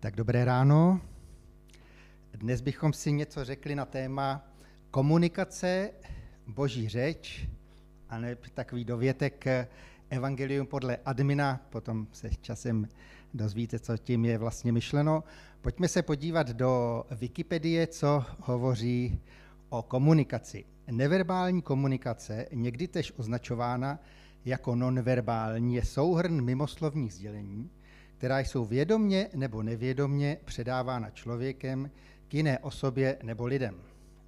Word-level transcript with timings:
Tak 0.00 0.16
dobré 0.16 0.44
ráno. 0.44 1.00
Dnes 2.32 2.60
bychom 2.60 2.92
si 2.92 3.12
něco 3.12 3.44
řekli 3.44 3.74
na 3.74 3.84
téma 3.84 4.44
komunikace, 4.90 5.90
boží 6.46 6.88
řeč, 6.88 7.48
a 8.08 8.18
ne 8.18 8.36
takový 8.54 8.84
dovětek 8.84 9.44
Evangelium 10.10 10.66
podle 10.66 10.96
admina, 11.04 11.60
potom 11.70 12.06
se 12.12 12.30
časem 12.40 12.88
dozvíte, 13.34 13.78
co 13.78 13.96
tím 13.96 14.24
je 14.24 14.38
vlastně 14.38 14.72
myšleno. 14.72 15.24
Pojďme 15.60 15.88
se 15.88 16.02
podívat 16.02 16.48
do 16.48 17.04
Wikipedie, 17.10 17.86
co 17.86 18.24
hovoří 18.38 19.20
o 19.68 19.82
komunikaci. 19.82 20.64
Neverbální 20.90 21.62
komunikace, 21.62 22.46
někdy 22.52 22.88
tež 22.88 23.12
označována 23.16 23.98
jako 24.44 24.74
nonverbální, 24.74 25.74
je 25.74 25.84
souhrn 25.84 26.44
mimoslovních 26.44 27.14
sdělení, 27.14 27.70
která 28.20 28.38
jsou 28.38 28.64
vědomně 28.64 29.28
nebo 29.34 29.62
nevědomně 29.62 30.36
předávána 30.44 31.10
člověkem 31.10 31.90
k 32.28 32.34
jiné 32.34 32.58
osobě 32.58 33.18
nebo 33.22 33.46
lidem. 33.46 33.80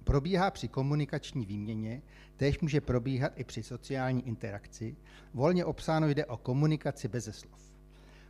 Probíhá 0.03 0.51
při 0.51 0.67
komunikační 0.67 1.45
výměně, 1.45 2.01
též 2.37 2.59
může 2.59 2.81
probíhat 2.81 3.33
i 3.35 3.43
při 3.43 3.63
sociální 3.63 4.27
interakci. 4.27 4.95
Volně 5.33 5.65
obsáno 5.65 6.07
jde 6.07 6.25
o 6.25 6.37
komunikaci 6.37 7.07
beze 7.07 7.33
slov. 7.33 7.71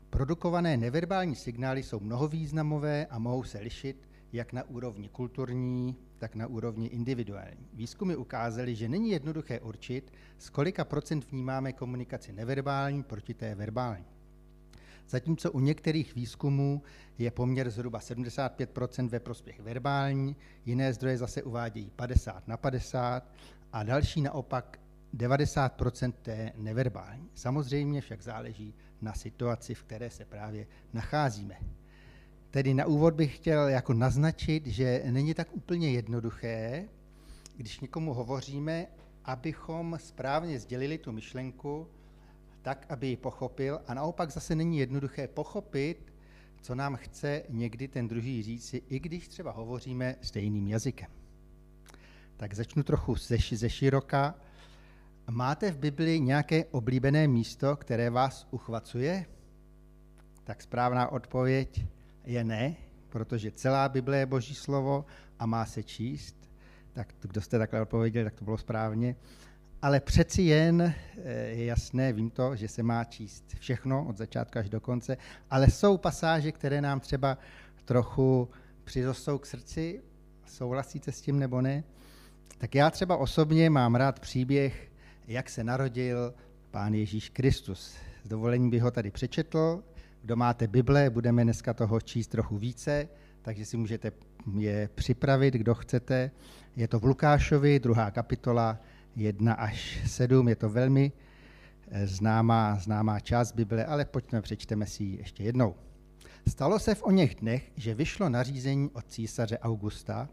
Produkované 0.09 0.77
neverbální 0.77 1.35
signály 1.35 1.83
jsou 1.83 1.99
mnohovýznamové 1.99 3.05
a 3.05 3.19
mohou 3.19 3.43
se 3.43 3.59
lišit 3.59 4.09
jak 4.33 4.53
na 4.53 4.63
úrovni 4.63 5.09
kulturní, 5.09 5.95
tak 6.17 6.35
na 6.35 6.47
úrovni 6.47 6.87
individuální. 6.87 7.67
Výzkumy 7.73 8.15
ukázaly, 8.15 8.75
že 8.75 8.89
není 8.89 9.09
jednoduché 9.09 9.59
určit, 9.59 10.13
z 10.37 10.49
kolika 10.49 10.85
procent 10.85 11.31
vnímáme 11.31 11.73
komunikaci 11.73 12.33
neverbální 12.33 13.03
proti 13.03 13.33
té 13.33 13.55
verbální 13.55 14.12
zatímco 15.09 15.51
u 15.51 15.59
některých 15.59 16.15
výzkumů 16.15 16.81
je 17.17 17.31
poměr 17.31 17.69
zhruba 17.69 17.99
75% 17.99 19.09
ve 19.09 19.19
prospěch 19.19 19.59
verbální, 19.59 20.35
jiné 20.65 20.93
zdroje 20.93 21.17
zase 21.17 21.43
uvádějí 21.43 21.91
50 21.95 22.47
na 22.47 22.57
50 22.57 23.31
a 23.73 23.83
další 23.83 24.21
naopak 24.21 24.79
90% 25.13 26.11
té 26.21 26.51
neverbální. 26.55 27.29
Samozřejmě 27.35 28.01
však 28.01 28.21
záleží 28.21 28.75
na 29.01 29.13
situaci, 29.13 29.73
v 29.73 29.83
které 29.83 30.09
se 30.09 30.25
právě 30.25 30.67
nacházíme. 30.93 31.55
Tedy 32.51 32.73
na 32.73 32.85
úvod 32.85 33.13
bych 33.13 33.35
chtěl 33.35 33.67
jako 33.67 33.93
naznačit, 33.93 34.67
že 34.67 35.03
není 35.09 35.33
tak 35.33 35.47
úplně 35.55 35.91
jednoduché, 35.91 36.89
když 37.57 37.79
někomu 37.79 38.13
hovoříme, 38.13 38.87
abychom 39.25 39.97
správně 40.01 40.59
sdělili 40.59 40.97
tu 40.97 41.11
myšlenku, 41.11 41.87
tak, 42.63 42.85
aby 42.89 43.07
ji 43.07 43.17
pochopil. 43.17 43.79
A 43.87 43.93
naopak 43.93 44.31
zase 44.31 44.55
není 44.55 44.77
jednoduché 44.79 45.27
pochopit, 45.27 46.13
co 46.61 46.75
nám 46.75 46.95
chce 46.95 47.43
někdy 47.49 47.87
ten 47.87 48.07
druhý 48.07 48.43
říci, 48.43 48.81
i 48.89 48.99
když 48.99 49.27
třeba 49.27 49.51
hovoříme 49.51 50.15
stejným 50.21 50.67
jazykem. 50.67 51.11
Tak 52.37 52.53
začnu 52.53 52.83
trochu 52.83 53.15
ze, 53.15 53.37
ze 53.51 53.69
široka. 53.69 54.35
Máte 55.29 55.71
v 55.71 55.77
Bibli 55.77 56.19
nějaké 56.19 56.65
oblíbené 56.65 57.27
místo, 57.27 57.75
které 57.75 58.09
vás 58.09 58.47
uchvacuje? 58.51 59.25
Tak 60.43 60.61
správná 60.61 61.11
odpověď 61.11 61.85
je 62.25 62.43
ne, 62.43 62.75
protože 63.09 63.51
celá 63.51 63.89
Bible 63.89 64.17
je 64.17 64.25
Boží 64.25 64.55
slovo 64.55 65.05
a 65.39 65.45
má 65.45 65.65
se 65.65 65.83
číst. 65.83 66.35
Tak 66.93 67.13
kdo 67.21 67.41
jste 67.41 67.57
takhle 67.57 67.81
odpověděli, 67.81 68.25
tak 68.25 68.35
to 68.35 68.45
bylo 68.45 68.57
správně 68.57 69.15
ale 69.83 69.99
přeci 69.99 70.41
jen 70.41 70.81
eh, 70.81 71.31
je 71.33 71.65
jasné, 71.65 72.13
vím 72.13 72.29
to, 72.29 72.55
že 72.55 72.67
se 72.67 72.83
má 72.83 73.03
číst 73.03 73.43
všechno 73.59 74.05
od 74.09 74.17
začátku 74.17 74.59
až 74.59 74.69
do 74.69 74.79
konce, 74.79 75.17
ale 75.49 75.69
jsou 75.69 75.97
pasáže, 75.97 76.51
které 76.51 76.81
nám 76.81 76.99
třeba 76.99 77.37
trochu 77.85 78.49
přizostou 78.83 79.37
k 79.37 79.45
srdci, 79.45 80.01
souhlasíte 80.45 81.11
s 81.11 81.21
tím 81.21 81.39
nebo 81.39 81.61
ne? 81.61 81.83
Tak 82.57 82.75
já 82.75 82.89
třeba 82.89 83.17
osobně 83.17 83.69
mám 83.69 83.95
rád 83.95 84.19
příběh, 84.19 84.91
jak 85.27 85.49
se 85.49 85.63
narodil 85.63 86.33
Pán 86.71 86.93
Ježíš 86.93 87.29
Kristus. 87.29 87.95
S 88.23 88.27
dovolením 88.27 88.69
bych 88.69 88.81
ho 88.81 88.91
tady 88.91 89.11
přečetl. 89.11 89.83
Kdo 90.21 90.35
máte 90.35 90.67
Bible, 90.67 91.09
budeme 91.09 91.43
dneska 91.43 91.73
toho 91.73 92.01
číst 92.01 92.27
trochu 92.27 92.57
více, 92.57 93.07
takže 93.41 93.65
si 93.65 93.77
můžete 93.77 94.11
je 94.57 94.89
připravit, 94.95 95.53
kdo 95.53 95.75
chcete. 95.75 96.31
Je 96.75 96.87
to 96.87 96.99
v 96.99 97.03
Lukášovi, 97.03 97.79
druhá 97.79 98.11
kapitola, 98.11 98.79
1 99.15 99.53
až 99.53 99.99
7. 100.05 100.47
Je 100.47 100.55
to 100.55 100.69
velmi 100.69 101.11
eh, 101.87 102.07
známá, 102.07 102.75
známá 102.75 103.19
část 103.19 103.51
Bible, 103.51 103.85
ale 103.85 104.05
pojďme, 104.05 104.41
přečteme 104.41 104.85
si 104.85 105.03
ji 105.03 105.17
ještě 105.17 105.43
jednou. 105.43 105.75
Stalo 106.47 106.79
se 106.79 106.95
v 106.95 107.03
o 107.03 107.11
něch 107.11 107.35
dnech, 107.35 107.71
že 107.75 107.95
vyšlo 107.95 108.29
nařízení 108.29 108.89
od 108.93 109.05
císaře 109.07 109.59
Augusta, 109.59 110.29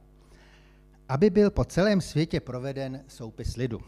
aby 1.09 1.31
byl 1.31 1.51
po 1.51 1.65
celém 1.65 2.01
světě 2.01 2.41
proveden 2.41 3.05
soupis 3.09 3.57
lidu. 3.57 3.81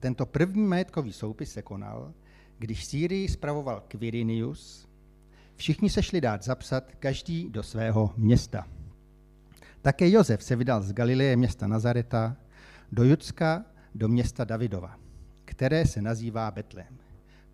Tento 0.00 0.26
první 0.26 0.66
majetkový 0.66 1.12
soupis 1.12 1.52
se 1.52 1.62
konal, 1.62 2.12
když 2.58 2.84
Sýrii 2.84 3.28
spravoval 3.28 3.84
Quirinius. 3.88 4.88
Všichni 5.56 5.90
se 5.90 6.02
šli 6.02 6.20
dát 6.20 6.42
zapsat, 6.44 6.84
každý 6.98 7.50
do 7.50 7.62
svého 7.62 8.12
města. 8.16 8.68
Také 9.82 10.10
Josef 10.10 10.42
se 10.42 10.56
vydal 10.56 10.82
z 10.82 10.92
Galileje 10.92 11.36
města 11.36 11.66
Nazareta 11.66 12.36
do 12.92 13.04
Judska 13.04 13.64
do 13.94 14.08
města 14.08 14.44
Davidova, 14.44 14.98
které 15.44 15.86
se 15.86 16.02
nazývá 16.02 16.50
Betlém, 16.50 16.98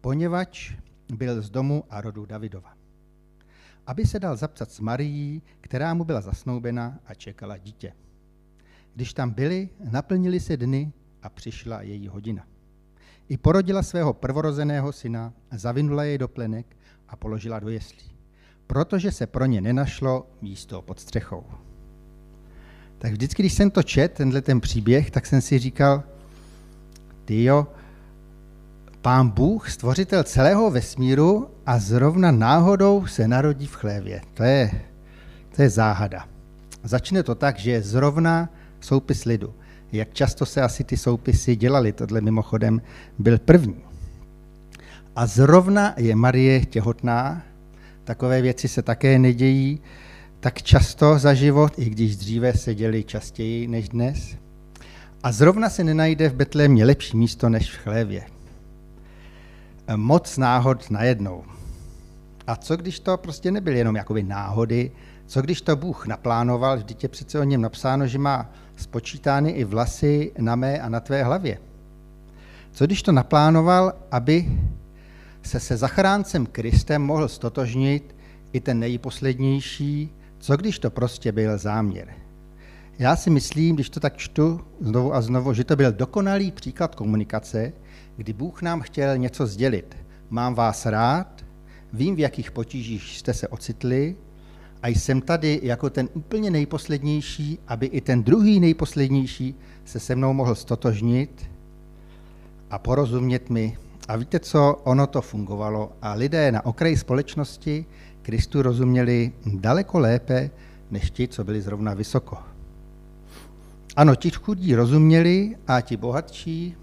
poněvadž 0.00 0.75
byl 1.15 1.43
z 1.43 1.50
domu 1.50 1.84
a 1.91 2.00
rodu 2.00 2.26
Davidova. 2.26 2.75
Aby 3.87 4.06
se 4.06 4.21
dal 4.21 4.37
zapsat 4.37 4.71
s 4.71 4.81
Marií, 4.81 5.43
která 5.60 5.94
mu 5.94 6.04
byla 6.04 6.21
zasnoubena 6.21 6.99
a 7.06 7.15
čekala 7.15 7.56
dítě. 7.56 7.93
Když 8.94 9.15
tam 9.15 9.31
byli, 9.31 9.69
naplnili 9.91 10.41
se 10.41 10.56
dny 10.56 10.93
a 11.22 11.28
přišla 11.28 11.82
její 11.82 12.09
hodina. 12.09 12.47
I 13.28 13.37
porodila 13.37 13.82
svého 13.82 14.12
prvorozeného 14.12 14.93
syna, 14.93 15.32
zavinula 15.50 16.05
jej 16.05 16.19
do 16.19 16.28
plenek 16.28 16.76
a 17.09 17.16
položila 17.16 17.60
do 17.60 17.69
jeslí, 17.69 18.16
protože 18.66 19.12
se 19.12 19.26
pro 19.26 19.47
ně 19.47 19.60
nenašlo 19.60 20.31
místo 20.43 20.82
pod 20.82 21.00
střechou. 21.00 21.44
Tak 22.99 23.12
vždycky, 23.12 23.43
když 23.43 23.53
jsem 23.53 23.70
to 23.70 23.82
čet, 23.82 24.12
tenhle 24.12 24.43
ten 24.43 24.60
příběh, 24.60 25.10
tak 25.10 25.26
jsem 25.26 25.41
si 25.41 25.59
říkal, 25.59 26.05
jo, 27.30 27.66
pán 29.02 29.28
Bůh, 29.28 29.70
stvořitel 29.70 30.22
celého 30.22 30.70
vesmíru 30.70 31.48
a 31.66 31.78
zrovna 31.78 32.30
náhodou 32.30 33.06
se 33.06 33.28
narodí 33.28 33.66
v 33.66 33.74
chlévě. 33.74 34.20
To 34.34 34.42
je, 34.42 34.70
to 35.56 35.62
je 35.62 35.70
záhada. 35.70 36.28
Začne 36.82 37.22
to 37.22 37.34
tak, 37.34 37.58
že 37.58 37.70
je 37.70 37.82
zrovna 37.82 38.48
soupis 38.80 39.24
lidu. 39.24 39.54
Jak 39.92 40.14
často 40.14 40.46
se 40.46 40.62
asi 40.62 40.84
ty 40.84 40.96
soupisy 40.96 41.56
dělaly, 41.56 41.92
tohle 41.92 42.20
mimochodem 42.20 42.82
byl 43.18 43.38
první. 43.38 43.84
A 45.16 45.26
zrovna 45.26 45.94
je 45.96 46.16
Marie 46.16 46.66
těhotná, 46.66 47.42
takové 48.04 48.42
věci 48.42 48.68
se 48.68 48.82
také 48.82 49.18
nedějí 49.18 49.80
tak 50.40 50.62
často 50.62 51.18
za 51.18 51.34
život, 51.34 51.72
i 51.76 51.90
když 51.90 52.16
dříve 52.16 52.52
se 52.52 52.74
děli 52.74 53.04
častěji 53.04 53.66
než 53.68 53.88
dnes. 53.88 54.36
A 55.22 55.32
zrovna 55.32 55.70
se 55.70 55.84
nenajde 55.84 56.28
v 56.28 56.34
Betlémě 56.34 56.84
lepší 56.84 57.16
místo 57.16 57.48
než 57.48 57.70
v 57.70 57.76
chlévě. 57.76 58.26
Moc 59.96 60.38
náhod 60.38 60.90
najednou. 60.90 61.44
A 62.46 62.56
co 62.56 62.76
když 62.76 63.00
to 63.00 63.16
prostě 63.16 63.50
nebyly 63.50 63.78
jenom 63.78 63.96
jakoby 63.96 64.22
náhody, 64.22 64.92
co 65.26 65.42
když 65.42 65.62
to 65.62 65.76
Bůh 65.76 66.06
naplánoval, 66.06 66.76
vždyť 66.76 67.02
je 67.02 67.08
přece 67.08 67.40
o 67.40 67.44
něm 67.44 67.60
napsáno, 67.60 68.06
že 68.06 68.18
má 68.18 68.50
spočítány 68.76 69.50
i 69.50 69.64
vlasy 69.64 70.32
na 70.38 70.56
mé 70.56 70.80
a 70.80 70.88
na 70.88 71.00
tvé 71.00 71.24
hlavě. 71.24 71.58
Co 72.72 72.86
když 72.86 73.02
to 73.02 73.12
naplánoval, 73.12 73.92
aby 74.10 74.58
se 75.42 75.60
se 75.60 75.76
zachráncem 75.76 76.46
Kristem 76.46 77.02
mohl 77.02 77.28
stotožnit 77.28 78.16
i 78.52 78.60
ten 78.60 78.78
nejposlednější, 78.78 80.10
co 80.38 80.56
když 80.56 80.78
to 80.78 80.90
prostě 80.90 81.32
byl 81.32 81.58
záměr. 81.58 82.27
Já 82.98 83.16
si 83.16 83.30
myslím, 83.30 83.74
když 83.74 83.90
to 83.90 84.00
tak 84.00 84.16
čtu 84.16 84.60
znovu 84.80 85.14
a 85.14 85.22
znovu, 85.22 85.52
že 85.52 85.64
to 85.64 85.76
byl 85.76 85.92
dokonalý 85.92 86.50
příklad 86.50 86.94
komunikace, 86.94 87.72
kdy 88.16 88.32
Bůh 88.32 88.62
nám 88.62 88.80
chtěl 88.80 89.18
něco 89.18 89.46
sdělit. 89.46 89.96
Mám 90.30 90.54
vás 90.54 90.86
rád, 90.86 91.44
vím, 91.92 92.16
v 92.16 92.18
jakých 92.18 92.50
potížích 92.50 93.18
jste 93.18 93.34
se 93.34 93.48
ocitli 93.48 94.16
a 94.82 94.88
jsem 94.88 95.20
tady 95.20 95.60
jako 95.62 95.90
ten 95.90 96.08
úplně 96.14 96.50
nejposlednější, 96.50 97.58
aby 97.68 97.86
i 97.86 98.00
ten 98.00 98.22
druhý 98.22 98.60
nejposlednější 98.60 99.54
se 99.84 100.00
se 100.00 100.14
mnou 100.14 100.32
mohl 100.32 100.54
stotožnit 100.54 101.50
a 102.70 102.78
porozumět 102.78 103.50
mi. 103.50 103.78
A 104.08 104.16
víte 104.16 104.40
co, 104.40 104.80
ono 104.84 105.06
to 105.06 105.22
fungovalo 105.22 105.92
a 106.02 106.14
lidé 106.14 106.52
na 106.52 106.66
okraji 106.66 106.96
společnosti 106.96 107.86
Kristu 108.22 108.62
rozuměli 108.62 109.32
daleko 109.46 109.98
lépe, 109.98 110.50
než 110.90 111.10
ti, 111.10 111.28
co 111.28 111.44
byli 111.44 111.60
zrovna 111.62 111.94
vysoko. 111.94 112.57
Ano, 113.98 114.14
ti 114.14 114.30
chudí 114.30 114.74
rozuměli 114.74 115.56
a 115.66 115.80
ti 115.80 115.96
bohatší 115.96 116.76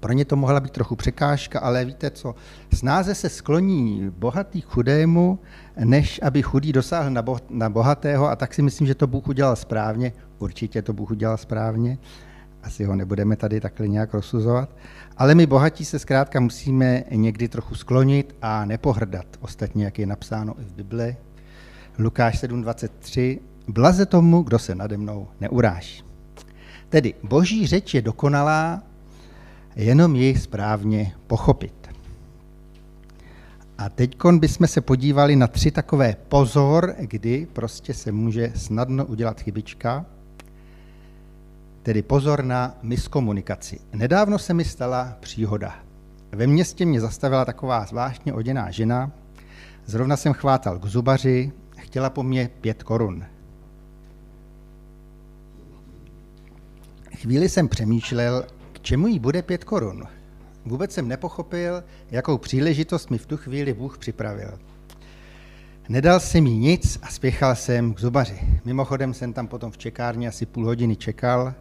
Pro 0.00 0.12
ně 0.12 0.24
to 0.24 0.36
mohla 0.36 0.60
být 0.60 0.72
trochu 0.72 0.96
překážka, 0.96 1.60
ale 1.60 1.84
víte 1.84 2.10
co, 2.10 2.34
snáze 2.74 3.14
se 3.14 3.28
skloní 3.28 4.10
bohatý 4.18 4.60
chudému, 4.60 5.38
než 5.84 6.20
aby 6.22 6.42
chudý 6.42 6.72
dosáhl 6.72 7.10
na, 7.10 7.22
bo- 7.22 7.38
na 7.50 7.70
bohatého 7.70 8.28
a 8.28 8.36
tak 8.36 8.54
si 8.54 8.62
myslím, 8.62 8.86
že 8.86 8.94
to 8.94 9.06
Bůh 9.06 9.28
udělal 9.28 9.56
správně. 9.56 10.12
Určitě 10.38 10.82
to 10.82 10.92
Bůh 10.92 11.10
udělal 11.10 11.36
správně. 11.36 11.98
Asi 12.62 12.84
ho 12.84 12.96
nebudeme 12.96 13.36
tady 13.36 13.60
takhle 13.60 13.88
nějak 13.88 14.14
rozsuzovat. 14.14 14.76
Ale 15.16 15.34
my 15.34 15.46
bohatí 15.46 15.84
se 15.84 15.98
zkrátka 15.98 16.40
musíme 16.40 17.04
někdy 17.10 17.48
trochu 17.48 17.74
sklonit 17.74 18.36
a 18.42 18.64
nepohrdat. 18.64 19.26
Ostatně, 19.40 19.84
jak 19.84 19.98
je 19.98 20.06
napsáno 20.06 20.54
i 20.60 20.64
v 20.64 20.72
Bible, 20.72 21.16
Lukáš 21.98 22.42
7.23, 22.42 23.38
blaze 23.68 24.06
tomu, 24.06 24.42
kdo 24.42 24.58
se 24.58 24.74
nade 24.74 24.96
mnou 24.96 25.28
neuráží. 25.40 26.02
Tedy 26.88 27.14
boží 27.22 27.66
řeč 27.66 27.94
je 27.94 28.02
dokonalá, 28.02 28.82
jenom 29.76 30.16
ji 30.16 30.38
správně 30.38 31.12
pochopit. 31.26 31.80
A 33.78 33.88
teď 33.88 34.16
bychom 34.38 34.66
se 34.66 34.80
podívali 34.80 35.36
na 35.36 35.46
tři 35.46 35.70
takové 35.70 36.16
pozor, 36.28 36.94
kdy 36.98 37.46
prostě 37.52 37.94
se 37.94 38.12
může 38.12 38.52
snadno 38.56 39.06
udělat 39.06 39.40
chybička, 39.40 40.06
tedy 41.82 42.02
pozor 42.02 42.44
na 42.44 42.74
miskomunikaci. 42.82 43.80
Nedávno 43.92 44.38
se 44.38 44.54
mi 44.54 44.64
stala 44.64 45.16
příhoda. 45.20 45.74
Ve 46.32 46.46
městě 46.46 46.86
mě 46.86 47.00
zastavila 47.00 47.44
taková 47.44 47.84
zvláštně 47.84 48.32
oděná 48.32 48.70
žena, 48.70 49.10
zrovna 49.86 50.16
jsem 50.16 50.32
chvátal 50.32 50.78
k 50.78 50.86
zubaři, 50.86 51.52
chtěla 51.78 52.10
po 52.10 52.22
mně 52.22 52.50
pět 52.60 52.82
korun. 52.82 53.24
Chvíli 57.20 57.48
jsem 57.48 57.68
přemýšlel, 57.68 58.44
k 58.72 58.80
čemu 58.80 59.06
jí 59.06 59.18
bude 59.18 59.42
pět 59.42 59.64
korun. 59.64 60.04
Vůbec 60.64 60.92
jsem 60.92 61.08
nepochopil, 61.08 61.84
jakou 62.10 62.38
příležitost 62.38 63.10
mi 63.10 63.18
v 63.18 63.26
tu 63.26 63.36
chvíli 63.36 63.74
Bůh 63.74 63.98
připravil. 63.98 64.58
Nedal 65.88 66.20
jsem 66.20 66.46
jí 66.46 66.58
nic 66.58 66.98
a 67.02 67.06
spěchal 67.06 67.56
jsem 67.56 67.94
k 67.94 68.00
zubaři. 68.00 68.40
Mimochodem 68.64 69.14
jsem 69.14 69.32
tam 69.32 69.46
potom 69.46 69.70
v 69.70 69.78
čekárně 69.78 70.28
asi 70.28 70.46
půl 70.46 70.64
hodiny 70.64 70.96
čekal, 70.96 71.54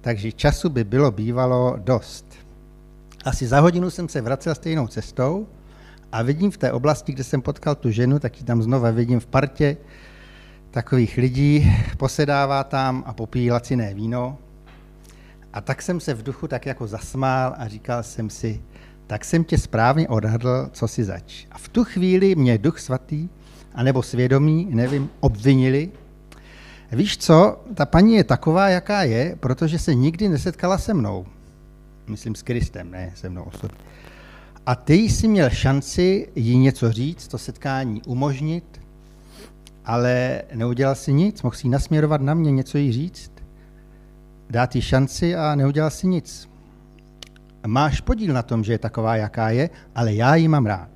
takže 0.00 0.32
času 0.32 0.68
by 0.68 0.84
bylo 0.84 1.10
bývalo 1.10 1.76
dost. 1.78 2.26
Asi 3.24 3.46
za 3.46 3.60
hodinu 3.60 3.90
jsem 3.90 4.08
se 4.08 4.20
vracel 4.20 4.54
stejnou 4.54 4.86
cestou 4.86 5.46
a 6.12 6.22
vidím 6.22 6.50
v 6.50 6.58
té 6.58 6.72
oblasti, 6.72 7.12
kde 7.12 7.24
jsem 7.24 7.42
potkal 7.42 7.74
tu 7.74 7.90
ženu, 7.90 8.18
tak 8.18 8.38
ji 8.38 8.44
tam 8.44 8.62
znova 8.62 8.90
vidím 8.90 9.20
v 9.20 9.26
partě 9.26 9.76
takových 10.70 11.16
lidí, 11.16 11.72
posedává 11.96 12.64
tam 12.64 13.04
a 13.06 13.12
popíjí 13.12 13.50
laciné 13.50 13.94
víno. 13.94 14.38
A 15.56 15.60
tak 15.60 15.82
jsem 15.82 16.00
se 16.00 16.14
v 16.14 16.22
duchu 16.22 16.48
tak 16.48 16.66
jako 16.66 16.86
zasmál 16.86 17.54
a 17.58 17.68
říkal 17.68 18.02
jsem 18.02 18.30
si, 18.30 18.62
tak 19.06 19.24
jsem 19.24 19.44
tě 19.44 19.58
správně 19.58 20.08
odhadl, 20.08 20.68
co 20.72 20.88
si 20.88 21.04
zač. 21.04 21.46
A 21.50 21.58
v 21.58 21.68
tu 21.68 21.84
chvíli 21.84 22.34
mě 22.34 22.58
duch 22.58 22.80
svatý, 22.80 23.28
anebo 23.74 24.02
svědomí, 24.02 24.68
nevím, 24.70 25.10
obvinili. 25.20 25.90
Víš 26.92 27.18
co, 27.18 27.60
ta 27.74 27.86
paní 27.86 28.14
je 28.14 28.24
taková, 28.24 28.68
jaká 28.68 29.02
je, 29.02 29.36
protože 29.40 29.78
se 29.78 29.94
nikdy 29.94 30.28
nesetkala 30.28 30.78
se 30.78 30.94
mnou. 30.94 31.26
Myslím 32.06 32.34
s 32.34 32.42
Kristem, 32.42 32.90
ne 32.90 33.12
se 33.14 33.28
mnou 33.28 33.42
osobně. 33.42 33.78
A 34.66 34.74
ty 34.74 34.94
jsi 34.94 35.28
měl 35.28 35.50
šanci 35.50 36.28
jí 36.34 36.58
něco 36.58 36.92
říct, 36.92 37.28
to 37.28 37.38
setkání 37.38 38.02
umožnit, 38.06 38.80
ale 39.84 40.42
neudělal 40.54 40.94
si 40.94 41.12
nic, 41.12 41.42
mohl 41.42 41.56
si 41.56 41.68
nasměrovat 41.68 42.20
na 42.20 42.34
mě, 42.34 42.50
něco 42.50 42.78
jí 42.78 42.92
říct, 42.92 43.35
dát 44.50 44.76
jí 44.76 44.82
šanci 44.82 45.36
a 45.36 45.54
neudělal 45.54 45.90
si 45.90 46.06
nic. 46.06 46.48
Máš 47.66 48.00
podíl 48.00 48.34
na 48.34 48.42
tom, 48.42 48.64
že 48.64 48.72
je 48.72 48.78
taková, 48.78 49.16
jaká 49.16 49.50
je, 49.50 49.70
ale 49.94 50.14
já 50.14 50.34
ji 50.34 50.48
mám 50.48 50.66
rád. 50.66 50.88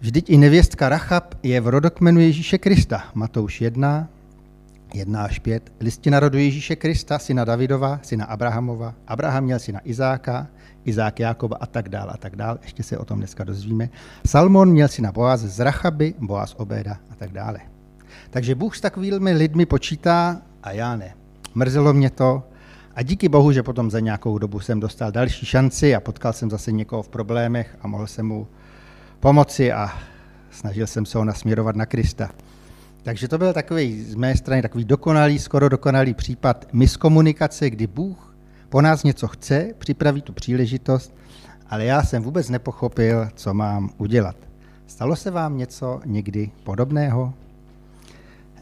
Vždyť 0.00 0.30
i 0.30 0.36
nevěstka 0.36 0.88
Rachab 0.88 1.34
je 1.42 1.60
v 1.60 1.68
rodokmenu 1.68 2.20
Ježíše 2.20 2.58
Krista. 2.58 3.04
Matouš 3.14 3.60
1, 3.60 4.08
1 4.94 5.24
až 5.24 5.38
5. 5.38 5.72
Listina 5.80 6.20
rodu 6.20 6.38
Ježíše 6.38 6.76
Krista, 6.76 7.18
syna 7.18 7.44
Davidova, 7.44 8.00
syna 8.02 8.24
Abrahamova. 8.24 8.94
Abraham 9.06 9.44
měl 9.44 9.58
syna 9.58 9.80
Izáka, 9.84 10.46
Izák 10.84 11.20
Jákoba 11.20 11.56
a 11.60 11.66
tak 11.66 11.88
dále 11.88 12.12
a 12.12 12.16
tak 12.16 12.36
dále. 12.36 12.58
Ještě 12.62 12.82
se 12.82 12.98
o 12.98 13.04
tom 13.04 13.18
dneska 13.18 13.44
dozvíme. 13.44 13.88
Salmon 14.26 14.70
měl 14.70 14.88
syna 14.88 15.12
Boaz 15.12 15.40
z 15.40 15.60
Rachaby, 15.60 16.14
Boaz 16.18 16.54
Obeda 16.58 16.96
a 17.10 17.14
tak 17.14 17.32
dále. 17.32 17.58
Takže 18.30 18.54
Bůh 18.54 18.76
s 18.76 18.80
takovými 18.80 19.32
lidmi 19.32 19.66
počítá 19.66 20.42
a 20.62 20.72
já 20.72 20.96
ne. 20.96 21.19
Mrzelo 21.54 21.92
mě 21.92 22.10
to 22.10 22.42
a 22.94 23.02
díky 23.02 23.28
bohu, 23.28 23.52
že 23.52 23.62
potom 23.62 23.90
za 23.90 24.00
nějakou 24.00 24.38
dobu 24.38 24.60
jsem 24.60 24.80
dostal 24.80 25.12
další 25.12 25.46
šanci 25.46 25.94
a 25.94 26.00
potkal 26.00 26.32
jsem 26.32 26.50
zase 26.50 26.72
někoho 26.72 27.02
v 27.02 27.08
problémech 27.08 27.76
a 27.82 27.86
mohl 27.86 28.06
jsem 28.06 28.26
mu 28.26 28.46
pomoci 29.20 29.72
a 29.72 29.90
snažil 30.50 30.86
jsem 30.86 31.06
se 31.06 31.18
ho 31.18 31.24
nasměrovat 31.24 31.76
na 31.76 31.86
Krista. 31.86 32.30
Takže 33.02 33.28
to 33.28 33.38
byl 33.38 33.52
takový 33.52 34.02
z 34.02 34.14
mé 34.14 34.36
strany 34.36 34.62
takový 34.62 34.84
dokonalý, 34.84 35.38
skoro 35.38 35.68
dokonalý 35.68 36.14
případ 36.14 36.66
miskomunikace, 36.72 37.70
kdy 37.70 37.86
Bůh 37.86 38.34
po 38.68 38.80
nás 38.80 39.02
něco 39.02 39.28
chce, 39.28 39.68
připraví 39.78 40.22
tu 40.22 40.32
příležitost, 40.32 41.14
ale 41.66 41.84
já 41.84 42.02
jsem 42.02 42.22
vůbec 42.22 42.48
nepochopil, 42.48 43.28
co 43.34 43.54
mám 43.54 43.90
udělat. 43.98 44.36
Stalo 44.86 45.16
se 45.16 45.30
vám 45.30 45.58
něco 45.58 46.00
někdy 46.04 46.50
podobného? 46.64 47.34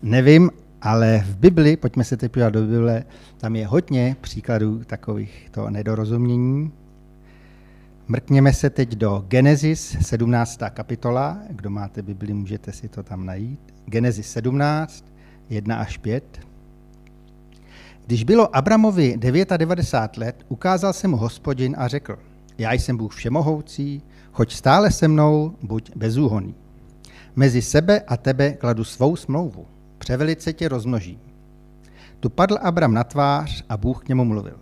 Nevím, 0.03 0.51
ale 0.83 1.25
v 1.27 1.37
Bibli, 1.37 1.77
pojďme 1.77 2.05
se 2.05 2.17
teď 2.17 2.33
do 2.33 2.63
Bible, 2.63 3.05
tam 3.39 3.57
je 3.57 3.67
hodně 3.67 4.17
příkladů 4.21 4.85
takovýchto 4.85 5.71
nedorozumění. 5.71 6.73
Mrkněme 8.09 8.53
se 8.53 8.71
teď 8.71 8.95
do 8.95 9.25
Genesis 9.29 9.97
17. 10.01 10.61
kapitola. 10.71 11.39
Kdo 11.51 11.71
máte 11.71 12.03
Bibli, 12.03 12.33
můžete 12.33 12.73
si 12.73 12.89
to 12.89 13.03
tam 13.03 13.27
najít. 13.27 13.61
Genesis 13.87 14.31
17, 14.31 15.05
1 15.51 15.77
až 15.77 15.99
5. 15.99 16.41
Když 18.07 18.25
bylo 18.25 18.57
Abramovi 18.57 19.17
99 19.17 20.17
let, 20.17 20.45
ukázal 20.49 20.93
se 20.93 21.09
mu 21.09 21.17
hospodin 21.17 21.75
a 21.79 21.89
řekl, 21.89 22.19
já 22.59 22.73
jsem 22.73 22.97
Bůh 22.97 23.15
všemohoucí, 23.15 24.03
choď 24.33 24.53
stále 24.53 24.91
se 24.91 25.09
mnou, 25.09 25.55
buď 25.63 25.97
bezúhoný. 25.97 26.55
Mezi 27.37 27.63
sebe 27.63 28.01
a 28.01 28.17
tebe 28.17 28.53
kladu 28.53 28.85
svou 28.85 29.17
smlouvu. 29.17 29.67
Převelice 29.99 30.53
tě 30.53 30.69
rozmnožím. 30.69 31.19
Tu 32.21 32.31
padl 32.31 32.59
Abram 32.63 32.95
na 32.95 33.05
tvář 33.05 33.65
a 33.69 33.77
Bůh 33.77 34.05
k 34.05 34.09
němu 34.09 34.25
mluvil. 34.25 34.57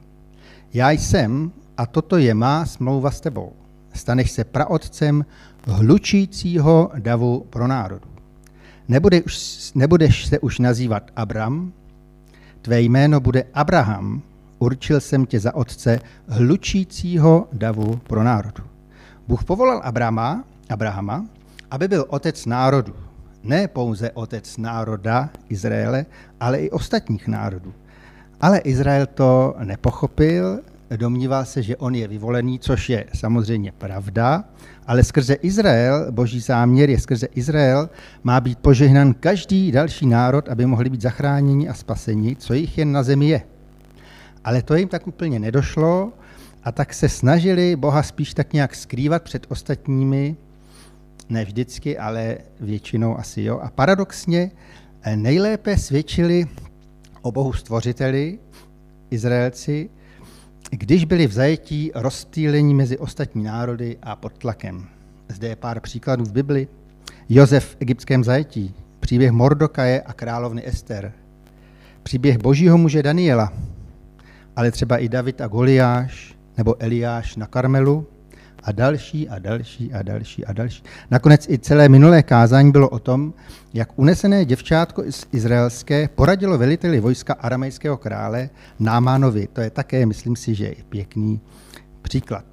Já 0.75 0.91
jsem 0.91 1.53
a 1.77 1.87
toto 1.87 2.17
je 2.17 2.35
má 2.35 2.67
smlouva 2.67 3.11
s 3.11 3.21
tebou. 3.21 3.53
Staneš 3.95 4.31
se 4.31 4.45
praotcem 4.45 5.25
hlučícího 5.67 6.91
davu 6.99 7.47
pro 7.51 7.67
národu. 7.67 8.09
Nebudeš, 8.89 9.73
nebudeš 9.75 10.27
se 10.27 10.39
už 10.39 10.59
nazývat 10.59 11.11
Abram, 11.17 11.73
tvé 12.63 12.81
jméno 12.81 13.21
bude 13.21 13.45
Abraham, 13.55 14.23
určil 14.59 15.01
jsem 15.01 15.27
tě 15.27 15.41
za 15.41 15.55
otce 15.55 16.01
hlučícího 16.29 17.49
davu 17.53 17.97
pro 17.97 18.25
národu. 18.25 18.65
Bůh 19.29 19.45
povolal 19.45 19.81
Abrama, 19.85 20.45
Abrahama, 20.71 21.27
aby 21.71 21.89
byl 21.89 22.05
otec 22.09 22.47
národu. 22.47 22.95
Ne 23.47 23.69
pouze 23.69 24.11
otec 24.11 24.57
národa 24.57 25.31
Izraele, 25.49 26.07
ale 26.41 26.59
i 26.59 26.71
ostatních 26.71 27.29
národů. 27.29 27.75
Ale 28.41 28.59
Izrael 28.59 29.07
to 29.07 29.55
nepochopil, 29.65 30.61
domníval 30.97 31.45
se, 31.45 31.63
že 31.63 31.77
on 31.77 31.95
je 31.95 32.09
vyvolený, 32.09 32.59
což 32.59 32.89
je 32.89 33.05
samozřejmě 33.15 33.73
pravda, 33.73 34.45
ale 34.87 35.05
skrze 35.05 35.35
Izrael, 35.35 36.13
boží 36.13 36.41
záměr 36.41 36.91
je 36.91 37.01
skrze 37.01 37.27
Izrael, 37.35 37.91
má 38.25 38.41
být 38.41 38.59
požehnan 38.59 39.15
každý 39.15 39.73
další 39.73 40.07
národ, 40.07 40.49
aby 40.49 40.67
mohli 40.67 40.91
být 40.91 41.03
zachráněni 41.03 41.69
a 41.69 41.75
spaseni, 41.75 42.37
co 42.37 42.55
jich 42.55 42.79
jen 42.79 42.93
na 42.93 43.03
zemi 43.03 43.29
je. 43.29 43.43
Ale 44.45 44.63
to 44.63 44.75
jim 44.75 44.89
tak 44.89 45.07
úplně 45.07 45.39
nedošlo 45.39 46.13
a 46.65 46.73
tak 46.73 46.95
se 46.95 47.09
snažili 47.09 47.77
Boha 47.77 48.03
spíš 48.03 48.35
tak 48.35 48.53
nějak 48.53 48.75
skrývat 48.75 49.23
před 49.23 49.47
ostatními, 49.49 50.37
ne 51.29 51.45
vždycky, 51.45 51.99
ale 51.99 52.39
většinou 52.61 53.19
asi 53.19 53.43
jo. 53.43 53.59
A 53.59 53.71
paradoxně 53.71 54.51
eh, 55.03 55.17
nejlépe 55.17 55.79
svědčili 55.79 56.47
o 57.23 57.33
Bohu 57.33 57.53
stvořiteli, 57.53 58.39
Izraelci, 59.11 59.91
když 60.71 61.05
byli 61.05 61.27
v 61.27 61.33
zajetí 61.33 61.91
rozptýlení 61.95 62.75
mezi 62.75 62.99
ostatní 62.99 63.45
národy 63.45 63.99
a 64.03 64.17
pod 64.17 64.39
tlakem. 64.39 64.89
Zde 65.29 65.49
je 65.49 65.57
pár 65.57 65.81
příkladů 65.81 66.25
v 66.25 66.33
Bibli. 66.33 66.69
Josef 67.29 67.65
v 67.65 67.77
egyptském 67.81 68.25
zajetí, 68.25 68.75
příběh 69.01 69.31
Mordokaje 69.31 70.03
a 70.03 70.13
královny 70.13 70.69
Ester, 70.69 71.13
příběh 72.03 72.39
božího 72.39 72.79
muže 72.79 73.03
Daniela, 73.03 73.53
ale 74.57 74.71
třeba 74.71 74.99
i 74.99 75.09
David 75.09 75.41
a 75.41 75.47
Goliáš, 75.47 76.37
nebo 76.57 76.83
Eliáš 76.83 77.37
na 77.37 77.47
Karmelu, 77.47 78.07
a 78.63 78.73
další 78.73 79.29
a 79.29 79.39
další 79.39 79.93
a 79.93 80.03
další 80.03 80.45
a 80.47 80.53
další. 80.53 80.83
Nakonec 81.11 81.49
i 81.49 81.59
celé 81.59 81.89
minulé 81.89 82.23
kázání 82.23 82.73
bylo 82.73 82.89
o 82.89 82.99
tom, 82.99 83.33
jak 83.75 83.99
unesené 83.99 84.45
děvčátko 84.45 85.03
z 85.11 85.27
izraelské 85.33 86.09
poradilo 86.09 86.59
veliteli 86.59 87.01
vojska 87.01 87.35
aramejského 87.35 87.97
krále 87.97 88.51
Námánovi. 88.79 89.49
To 89.53 89.61
je 89.61 89.71
také, 89.71 90.07
myslím 90.07 90.37
si, 90.37 90.55
že 90.55 90.65
je 90.65 90.77
pěkný 90.89 91.41
příklad. 92.03 92.45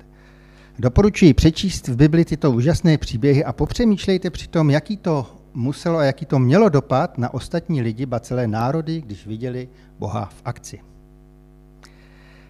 Doporučuji 0.79 1.33
přečíst 1.33 1.87
v 1.87 1.95
Bibli 1.95 2.25
tyto 2.25 2.51
úžasné 2.51 2.97
příběhy 2.97 3.43
a 3.43 3.53
popřemýšlejte 3.53 4.29
přitom, 4.29 4.69
jaký 4.69 4.97
to 4.97 5.27
muselo 5.53 5.97
a 5.97 6.03
jaký 6.03 6.25
to 6.25 6.39
mělo 6.39 6.69
dopad 6.69 7.17
na 7.17 7.33
ostatní 7.33 7.81
lidi, 7.81 8.05
ba 8.05 8.19
celé 8.19 8.47
národy, 8.47 9.01
když 9.01 9.27
viděli 9.27 9.69
Boha 9.99 10.25
v 10.25 10.41
akci. 10.45 10.79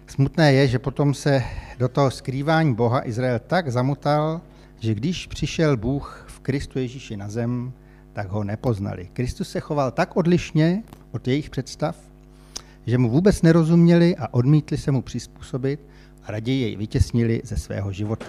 Smutné 0.06 0.52
je, 0.52 0.68
že 0.68 0.78
potom 0.78 1.14
se 1.14 1.42
do 1.78 1.88
toho 1.88 2.10
skrývání 2.10 2.74
Boha 2.74 3.08
Izrael 3.08 3.38
tak 3.46 3.68
zamotal, 3.68 4.40
že 4.80 4.94
když 4.94 5.26
přišel 5.26 5.76
Bůh 5.76 6.24
v 6.28 6.40
Kristu 6.40 6.78
Ježíši 6.78 7.16
na 7.16 7.28
zem, 7.28 7.72
tak 8.12 8.28
ho 8.28 8.44
nepoznali. 8.44 9.08
Kristus 9.12 9.50
se 9.50 9.60
choval 9.60 9.90
tak 9.90 10.16
odlišně 10.16 10.82
od 11.12 11.28
jejich 11.28 11.50
představ, 11.50 11.96
že 12.86 12.98
mu 12.98 13.10
vůbec 13.10 13.42
nerozuměli 13.42 14.16
a 14.16 14.34
odmítli 14.34 14.78
se 14.78 14.90
mu 14.90 15.02
přizpůsobit 15.02 15.80
a 16.24 16.32
raději 16.32 16.60
jej 16.60 16.76
vytěsnili 16.76 17.42
ze 17.44 17.56
svého 17.56 17.92
života. 17.92 18.26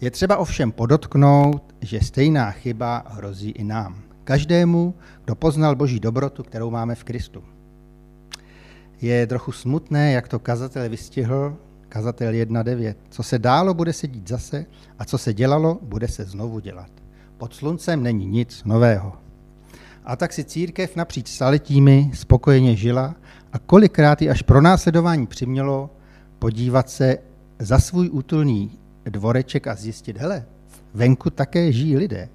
Je 0.00 0.10
třeba 0.10 0.36
ovšem 0.36 0.72
podotknout, 0.72 1.74
že 1.80 2.00
stejná 2.00 2.50
chyba 2.50 3.04
hrozí 3.08 3.50
i 3.50 3.64
nám. 3.64 4.02
Každému, 4.24 4.94
kdo 5.24 5.34
poznal 5.34 5.76
Boží 5.76 6.00
dobrotu, 6.00 6.42
kterou 6.42 6.70
máme 6.70 6.94
v 6.94 7.04
Kristu. 7.04 7.51
Je 9.02 9.26
trochu 9.26 9.52
smutné, 9.52 10.12
jak 10.12 10.28
to 10.28 10.38
kazatel 10.38 10.88
vystihl, 10.88 11.56
kazatel 11.88 12.32
1.9. 12.32 12.94
Co 13.10 13.22
se 13.22 13.38
dálo, 13.38 13.74
bude 13.74 13.92
se 13.92 14.08
dít 14.08 14.28
zase 14.28 14.66
a 14.98 15.04
co 15.04 15.18
se 15.18 15.34
dělalo, 15.34 15.78
bude 15.82 16.08
se 16.08 16.24
znovu 16.24 16.58
dělat. 16.60 16.90
Pod 17.36 17.54
sluncem 17.54 18.02
není 18.02 18.26
nic 18.26 18.64
nového. 18.64 19.12
A 20.04 20.16
tak 20.16 20.32
si 20.32 20.44
církev 20.44 20.96
napříč 20.96 21.28
staletími 21.28 22.10
spokojeně 22.14 22.76
žila 22.76 23.14
a 23.52 23.58
kolikrát 23.58 24.22
ji 24.22 24.30
až 24.30 24.42
pro 24.42 24.60
následování 24.60 25.26
přimělo 25.26 25.90
podívat 26.38 26.90
se 26.90 27.18
za 27.58 27.78
svůj 27.78 28.10
útulný 28.12 28.78
dvoreček 29.04 29.66
a 29.66 29.74
zjistit, 29.74 30.18
hele, 30.18 30.46
venku 30.94 31.30
také 31.30 31.72
žijí 31.72 31.96
lidé. 31.96 32.28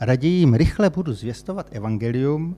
Raději 0.00 0.34
jim 0.34 0.54
rychle 0.54 0.90
budu 0.90 1.12
zvěstovat 1.12 1.66
evangelium 1.70 2.56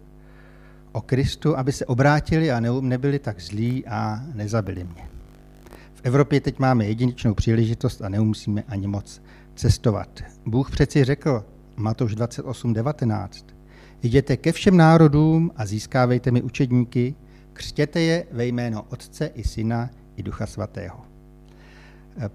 o 0.93 1.01
Kristu, 1.01 1.59
aby 1.59 1.73
se 1.73 1.87
obrátili 1.87 2.51
a 2.51 2.61
nebyli 2.61 3.19
tak 3.19 3.41
zlí 3.41 3.87
a 3.87 4.23
nezabili 4.35 4.85
mě. 4.85 5.09
V 5.95 6.01
Evropě 6.03 6.41
teď 6.41 6.59
máme 6.59 6.85
jedinečnou 6.87 7.35
příležitost 7.35 8.03
a 8.03 8.09
nemusíme 8.09 8.63
ani 8.69 8.87
moc 8.87 9.23
cestovat. 9.55 10.21
Bůh 10.47 10.71
přeci 10.71 11.05
řekl, 11.05 11.45
Matouš 11.77 12.17
28.19, 12.17 13.29
jděte 14.03 14.37
ke 14.37 14.53
všem 14.53 14.77
národům 14.77 15.51
a 15.57 15.67
získávejte 15.67 16.31
mi 16.31 16.43
učedníky, 16.43 17.15
křtěte 17.53 18.01
je 18.01 18.27
ve 18.33 18.47
jméno 18.47 18.83
Otce 18.89 19.27
i 19.27 19.45
Syna 19.45 19.91
i 20.17 20.23
Ducha 20.23 20.47
Svatého. 20.47 21.12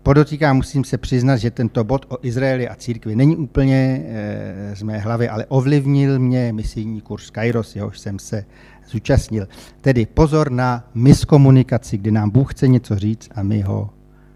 Podotýkám, 0.04 0.56
musím 0.56 0.84
se 0.84 0.98
přiznat, 0.98 1.38
že 1.38 1.52
tento 1.52 1.84
bod 1.84 2.06
o 2.10 2.18
Izraeli 2.22 2.70
a 2.70 2.76
církvi 2.76 3.16
není 3.16 3.38
úplně 3.38 4.06
e, 4.08 4.76
z 4.76 4.84
mé 4.84 4.98
hlavy, 4.98 5.30
ale 5.30 5.46
ovlivnil 5.46 6.20
mě 6.20 6.54
misijní 6.54 7.02
kurz 7.02 7.30
Kairos, 7.30 7.76
jehož 7.76 8.00
jsem 8.00 8.20
se 8.20 8.46
zúčastnil. 8.88 9.48
Tedy 9.82 10.06
pozor 10.06 10.52
na 10.52 10.90
miskomunikaci, 10.94 11.98
kdy 11.98 12.12
nám 12.12 12.30
Bůh 12.30 12.54
chce 12.54 12.68
něco 12.68 12.96
říct 12.96 13.30
a 13.36 13.44
my 13.44 13.62
ho 13.62 13.90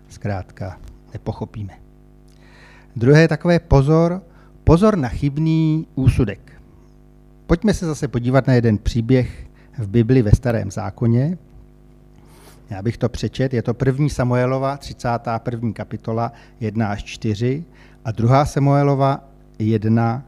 zkrátka 0.09 0.77
nepochopíme. 1.13 1.73
Druhé 2.95 3.27
takové 3.27 3.59
pozor, 3.59 4.21
pozor 4.63 4.97
na 4.97 5.09
chybný 5.09 5.87
úsudek. 5.95 6.51
Pojďme 7.47 7.73
se 7.73 7.85
zase 7.85 8.07
podívat 8.07 8.47
na 8.47 8.53
jeden 8.53 8.77
příběh 8.77 9.47
v 9.77 9.87
Bibli 9.87 10.21
ve 10.21 10.31
Starém 10.31 10.71
zákoně, 10.71 11.37
já 12.71 12.81
bych 12.81 12.97
to 12.97 13.09
přečet, 13.09 13.53
je 13.53 13.61
to 13.61 13.73
první 13.73 14.09
Samuelova, 14.09 14.77
31. 14.77 15.73
kapitola, 15.73 16.31
1 16.59 16.87
až 16.87 17.03
4 17.03 17.65
a 18.05 18.11
druhá 18.11 18.45
Samuelova, 18.45 19.23
1, 19.59 20.25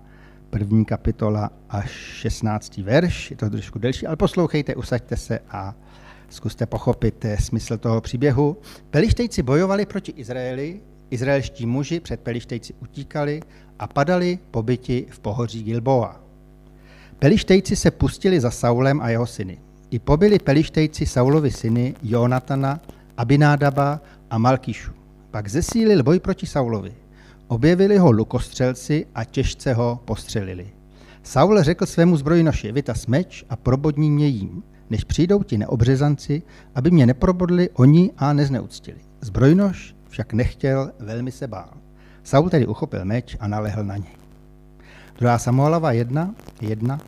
první 0.50 0.86
kapitola 0.86 1.50
až 1.70 1.92
16. 1.92 2.78
verš. 2.78 3.32
Je 3.32 3.38
to 3.38 3.50
trošku 3.50 3.80
delší, 3.80 4.08
ale 4.08 4.16
poslouchejte, 4.16 4.76
usaďte 4.76 5.18
se 5.18 5.40
a 5.50 5.76
zkuste 6.30 6.66
pochopit 6.66 7.26
eh, 7.26 7.38
smysl 7.38 7.78
toho 7.78 8.02
příběhu. 8.02 8.58
Pelištejci 8.90 9.44
bojovali 9.44 9.86
proti 9.86 10.12
Izraeli, 10.12 10.82
izraelští 11.10 11.66
muži 11.66 12.00
před 12.00 12.20
Pelištejci 12.20 12.74
utíkali 12.80 13.42
a 13.80 13.88
padali 13.88 14.40
pobyti 14.52 15.06
v 15.10 15.20
pohoří 15.20 15.64
Gilboa. 15.64 16.20
Pelištejci 17.20 17.76
se 17.76 17.92
pustili 17.92 18.40
za 18.40 18.52
Saulem 18.52 19.02
a 19.02 19.10
jeho 19.10 19.26
syny. 19.26 19.60
I 19.94 20.00
pobili 20.00 20.40
pelištejci 20.40 21.06
Saulovi 21.06 21.52
syny 21.52 21.94
Jonatana, 22.04 22.80
Abinádaba 23.18 24.00
a 24.30 24.38
Malkíšu. 24.38 24.92
Pak 25.32 25.48
zesílil 25.48 26.04
boj 26.04 26.20
proti 26.20 26.46
Saulovi. 26.46 26.94
Objevili 27.48 27.98
ho 27.98 28.12
lukostřelci 28.12 29.06
a 29.16 29.24
těžce 29.24 29.74
ho 29.74 30.00
postřelili. 30.06 30.68
Saul 31.24 31.64
řekl 31.64 31.86
svému 31.86 32.18
zbrojnoši, 32.18 32.72
vytaz 32.72 33.08
meč 33.08 33.46
a 33.50 33.56
probodní 33.56 34.12
mě 34.12 34.28
jím, 34.28 34.64
než 34.90 35.04
přijdou 35.04 35.44
ti 35.44 35.58
neobřezanci, 35.58 36.42
aby 36.76 36.92
mě 36.92 37.06
neprobodli 37.06 37.70
oni 37.70 38.12
a 38.18 38.34
nezneuctili. 38.34 39.00
Zbrojnoš 39.22 39.96
však 40.10 40.34
nechtěl, 40.34 40.92
velmi 41.00 41.32
se 41.32 41.48
bál. 41.48 41.70
Saul 42.24 42.50
tedy 42.50 42.68
uchopil 42.68 43.06
meč 43.06 43.38
a 43.40 43.48
nalehl 43.48 43.84
na 43.84 43.98
něj. 43.98 44.14
Druhá 45.18 45.38
Samuelova 45.38 45.92
1, 45.92 46.36
1 46.62 47.00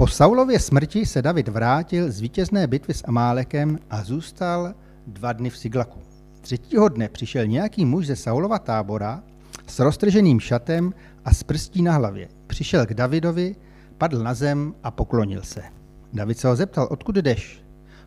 po 0.00 0.06
Saulově 0.06 0.60
smrti 0.60 1.06
se 1.06 1.22
David 1.22 1.48
vrátil 1.48 2.12
z 2.12 2.20
vítězné 2.20 2.66
bitvy 2.66 2.94
s 2.94 3.04
Amálekem 3.06 3.78
a 3.90 4.04
zůstal 4.04 4.74
dva 5.06 5.32
dny 5.32 5.50
v 5.50 5.56
Siglaku. 5.56 5.98
Třetího 6.40 6.88
dne 6.88 7.08
přišel 7.08 7.46
nějaký 7.46 7.84
muž 7.84 8.06
ze 8.06 8.16
Saulova 8.16 8.58
tábora 8.58 9.22
s 9.66 9.78
roztrženým 9.78 10.40
šatem 10.40 10.94
a 11.24 11.34
s 11.34 11.42
prstí 11.42 11.82
na 11.82 11.92
hlavě. 11.92 12.28
Přišel 12.46 12.86
k 12.86 12.94
Davidovi, 12.94 13.56
padl 13.98 14.22
na 14.22 14.34
zem 14.34 14.74
a 14.82 14.90
poklonil 14.90 15.42
se. 15.42 15.62
David 16.12 16.38
se 16.38 16.48
ho 16.48 16.56
zeptal, 16.56 16.88
odkud 16.90 17.16
jdeš? 17.16 17.64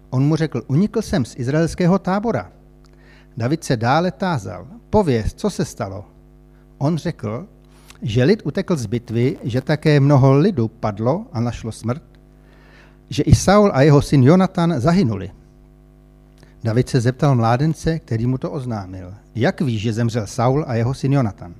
On 0.09 0.23
mu 0.23 0.35
řekl, 0.35 0.61
unikl 0.67 1.01
jsem 1.01 1.25
z 1.25 1.35
izraelského 1.39 1.99
tábora. 1.99 2.51
David 3.37 3.63
se 3.63 3.77
dále 3.77 4.11
tázal, 4.11 4.67
pověz, 4.89 5.33
co 5.33 5.49
se 5.49 5.65
stalo? 5.65 6.05
On 6.77 6.97
řekl, 6.97 7.47
že 8.03 8.23
lid 8.23 8.41
utekl 8.43 8.75
z 8.75 8.85
bitvy, 8.85 9.37
že 9.43 9.61
také 9.61 9.99
mnoho 9.99 10.37
lidu 10.37 10.67
padlo 10.67 11.25
a 11.33 11.39
našlo 11.39 11.71
smrt, 11.71 12.03
že 13.09 13.23
i 13.23 13.35
Saul 13.35 13.71
a 13.73 13.81
jeho 13.81 14.01
syn 14.01 14.23
Jonatan 14.23 14.79
zahynuli. 14.79 15.31
David 16.63 16.89
se 16.89 17.01
zeptal 17.01 17.35
mládence, 17.35 17.99
který 17.99 18.27
mu 18.27 18.37
to 18.37 18.51
oznámil. 18.51 19.13
Jak 19.35 19.61
víš, 19.61 19.81
že 19.81 19.93
zemřel 19.93 20.27
Saul 20.27 20.65
a 20.67 20.75
jeho 20.75 20.93
syn 20.93 21.13
Jonatan? 21.13 21.53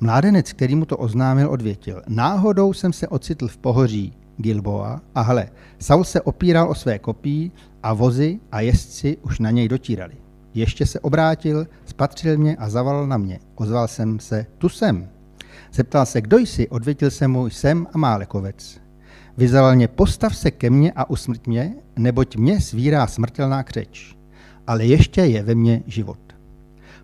Mládenec, 0.00 0.52
který 0.52 0.74
mu 0.74 0.84
to 0.84 0.96
oznámil, 0.96 1.50
odvětil. 1.50 2.02
Náhodou 2.08 2.72
jsem 2.72 2.92
se 2.92 3.08
ocitl 3.08 3.48
v 3.48 3.56
pohoří 3.56 4.12
Gilboa 4.36 5.00
a 5.14 5.20
hle, 5.20 5.48
Saul 5.78 6.04
se 6.04 6.20
opíral 6.20 6.70
o 6.70 6.74
své 6.74 6.98
kopí 6.98 7.52
a 7.82 7.94
vozy 7.94 8.40
a 8.52 8.60
jezdci 8.60 9.16
už 9.22 9.38
na 9.38 9.50
něj 9.50 9.68
dotírali. 9.68 10.14
Ještě 10.54 10.86
se 10.86 11.00
obrátil, 11.00 11.66
spatřil 11.84 12.38
mě 12.38 12.56
a 12.56 12.68
zavolal 12.68 13.06
na 13.06 13.16
mě. 13.16 13.38
Ozval 13.54 13.88
jsem 13.88 14.20
se, 14.20 14.46
tu 14.58 14.68
jsem. 14.68 15.08
Zeptal 15.72 16.06
se, 16.06 16.20
kdo 16.20 16.38
jsi, 16.38 16.68
odvětil 16.68 17.10
se 17.10 17.28
mu, 17.28 17.46
jsem 17.46 17.86
a 17.92 17.98
Málekovec. 17.98 18.80
Vyzval 19.36 19.76
mě, 19.76 19.88
postav 19.88 20.36
se 20.36 20.50
ke 20.50 20.70
mně 20.70 20.92
a 20.92 21.10
usmrt 21.10 21.46
mě, 21.46 21.74
neboť 21.96 22.36
mě 22.36 22.60
svírá 22.60 23.06
smrtelná 23.06 23.62
křeč, 23.62 24.16
ale 24.66 24.84
ještě 24.84 25.20
je 25.20 25.42
ve 25.42 25.54
mně 25.54 25.82
život. 25.86 26.18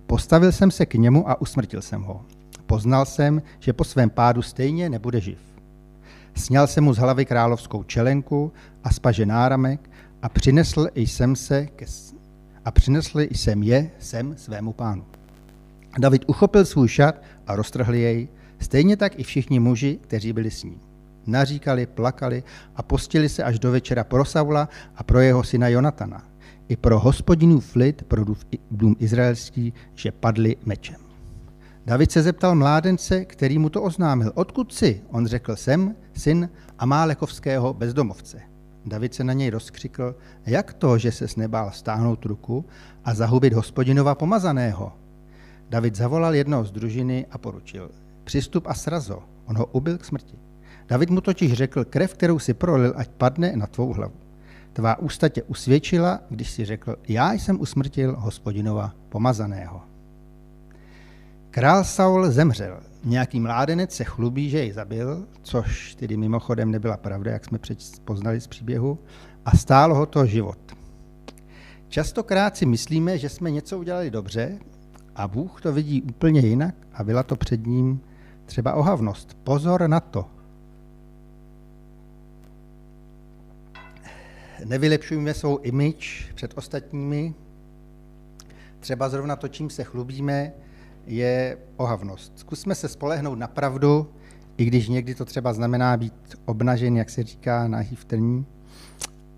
Postavil 0.06 0.52
jsem 0.52 0.70
se 0.70 0.86
k 0.86 0.94
němu 0.94 1.30
a 1.30 1.40
usmrtil 1.40 1.82
jsem 1.82 2.02
ho. 2.02 2.24
Poznal 2.66 3.04
jsem, 3.06 3.42
že 3.58 3.72
po 3.72 3.84
svém 3.84 4.10
pádu 4.10 4.42
stejně 4.42 4.90
nebude 4.90 5.20
živ. 5.20 5.38
Sněl 6.34 6.66
jsem 6.66 6.84
mu 6.84 6.94
z 6.94 6.98
hlavy 6.98 7.24
královskou 7.24 7.82
čelenku 7.82 8.52
a 8.84 8.92
spaže 8.92 9.26
náramek 9.26 9.90
a 10.22 10.28
přinesl 10.28 10.88
jsem 10.94 11.36
se 11.36 11.66
ke, 11.66 11.86
a 12.64 12.70
přinesl 12.70 13.20
jsem 13.20 13.62
je 13.62 13.90
sem 13.98 14.34
svému 14.36 14.72
pánu. 14.72 15.04
David 15.98 16.24
uchopil 16.26 16.64
svůj 16.64 16.88
šat 16.88 17.14
a 17.46 17.56
roztrhl 17.56 17.94
jej, 17.94 18.28
Stejně 18.58 18.96
tak 18.96 19.18
i 19.18 19.22
všichni 19.22 19.60
muži, 19.60 19.98
kteří 20.02 20.32
byli 20.32 20.50
s 20.50 20.64
ním. 20.64 20.80
Naříkali, 21.26 21.86
plakali 21.86 22.42
a 22.76 22.82
postili 22.82 23.28
se 23.28 23.44
až 23.44 23.58
do 23.58 23.70
večera 23.70 24.04
pro 24.04 24.24
Saula 24.24 24.68
a 24.96 25.02
pro 25.02 25.20
jeho 25.20 25.44
syna 25.44 25.68
Jonatana. 25.68 26.22
I 26.68 26.76
pro 26.76 27.00
hospodinův 27.00 27.76
lid, 27.76 28.02
pro 28.02 28.24
dům 28.70 28.96
izraelský, 28.98 29.72
že 29.94 30.12
padli 30.12 30.56
mečem. 30.64 30.96
David 31.86 32.12
se 32.12 32.22
zeptal 32.22 32.54
mládence, 32.54 33.24
který 33.24 33.58
mu 33.58 33.68
to 33.68 33.82
oznámil. 33.82 34.32
Odkud 34.34 34.74
jsi? 34.74 35.02
On 35.08 35.26
řekl, 35.26 35.56
jsem 35.56 35.94
syn 36.14 36.50
Amálekovského 36.78 37.74
bezdomovce. 37.74 38.40
David 38.86 39.14
se 39.14 39.24
na 39.24 39.32
něj 39.32 39.50
rozkřikl, 39.50 40.14
jak 40.46 40.72
to, 40.72 40.98
že 40.98 41.12
se 41.12 41.26
nebál 41.36 41.70
stáhnout 41.70 42.24
ruku 42.24 42.64
a 43.04 43.14
zahubit 43.14 43.52
hospodinova 43.52 44.14
pomazaného. 44.14 44.92
David 45.68 45.96
zavolal 45.96 46.34
jednoho 46.34 46.64
z 46.64 46.70
družiny 46.70 47.26
a 47.30 47.38
poručil, 47.38 47.90
Přistup 48.26 48.66
a 48.66 48.74
srazo, 48.74 49.22
on 49.44 49.56
ho 49.56 49.66
ubil 49.66 49.98
k 49.98 50.04
smrti. 50.04 50.38
David 50.88 51.10
mu 51.10 51.20
totiž 51.20 51.52
řekl, 51.52 51.84
krev, 51.84 52.14
kterou 52.14 52.38
si 52.38 52.54
prolil, 52.54 52.92
ať 52.96 53.08
padne 53.08 53.56
na 53.56 53.66
tvou 53.66 53.92
hlavu. 53.92 54.14
tvá 54.72 54.98
ústa 54.98 55.28
tě 55.28 55.42
usvědčila, 55.42 56.20
když 56.30 56.50
si 56.50 56.64
řekl, 56.64 56.96
já 57.08 57.32
jsem 57.32 57.60
usmrtil 57.60 58.16
hospodinova 58.18 58.92
pomazaného. 59.08 59.82
Král 61.50 61.84
Saul 61.84 62.30
zemřel. 62.30 62.80
Nějaký 63.04 63.40
mládenec 63.40 63.94
se 63.94 64.04
chlubí, 64.04 64.50
že 64.50 64.58
jej 64.58 64.72
zabil, 64.72 65.26
což 65.42 65.94
tedy 65.94 66.16
mimochodem 66.16 66.70
nebyla 66.70 66.96
pravda, 66.96 67.32
jak 67.32 67.44
jsme 67.44 67.58
poznali 68.04 68.40
z 68.40 68.46
příběhu, 68.46 68.98
a 69.44 69.56
stálo 69.56 69.94
ho 69.94 70.06
to 70.06 70.26
život. 70.26 70.58
Častokrát 71.88 72.56
si 72.56 72.66
myslíme, 72.66 73.18
že 73.18 73.28
jsme 73.28 73.50
něco 73.50 73.78
udělali 73.78 74.10
dobře 74.10 74.58
a 75.16 75.28
Bůh 75.28 75.60
to 75.60 75.72
vidí 75.72 76.02
úplně 76.02 76.40
jinak 76.40 76.74
a 76.94 77.04
byla 77.04 77.22
to 77.22 77.36
před 77.36 77.66
ním 77.66 78.00
třeba 78.46 78.74
ohavnost. 78.74 79.36
Pozor 79.44 79.88
na 79.88 80.00
to. 80.00 80.24
Nevylepšujeme 84.64 85.34
svou 85.34 85.58
image 85.58 86.32
před 86.34 86.52
ostatními. 86.56 87.34
Třeba 88.80 89.08
zrovna 89.08 89.36
to, 89.36 89.48
čím 89.48 89.70
se 89.70 89.84
chlubíme, 89.84 90.52
je 91.06 91.58
ohavnost. 91.76 92.32
Zkusme 92.36 92.74
se 92.74 92.88
spolehnout 92.88 93.38
na 93.38 93.46
pravdu, 93.46 94.10
i 94.56 94.64
když 94.64 94.88
někdy 94.88 95.14
to 95.14 95.24
třeba 95.24 95.52
znamená 95.52 95.96
být 95.96 96.14
obnažen, 96.44 96.96
jak 96.96 97.10
se 97.10 97.22
říká, 97.22 97.68
na 97.68 97.82
v 97.94 98.04
trní. 98.04 98.46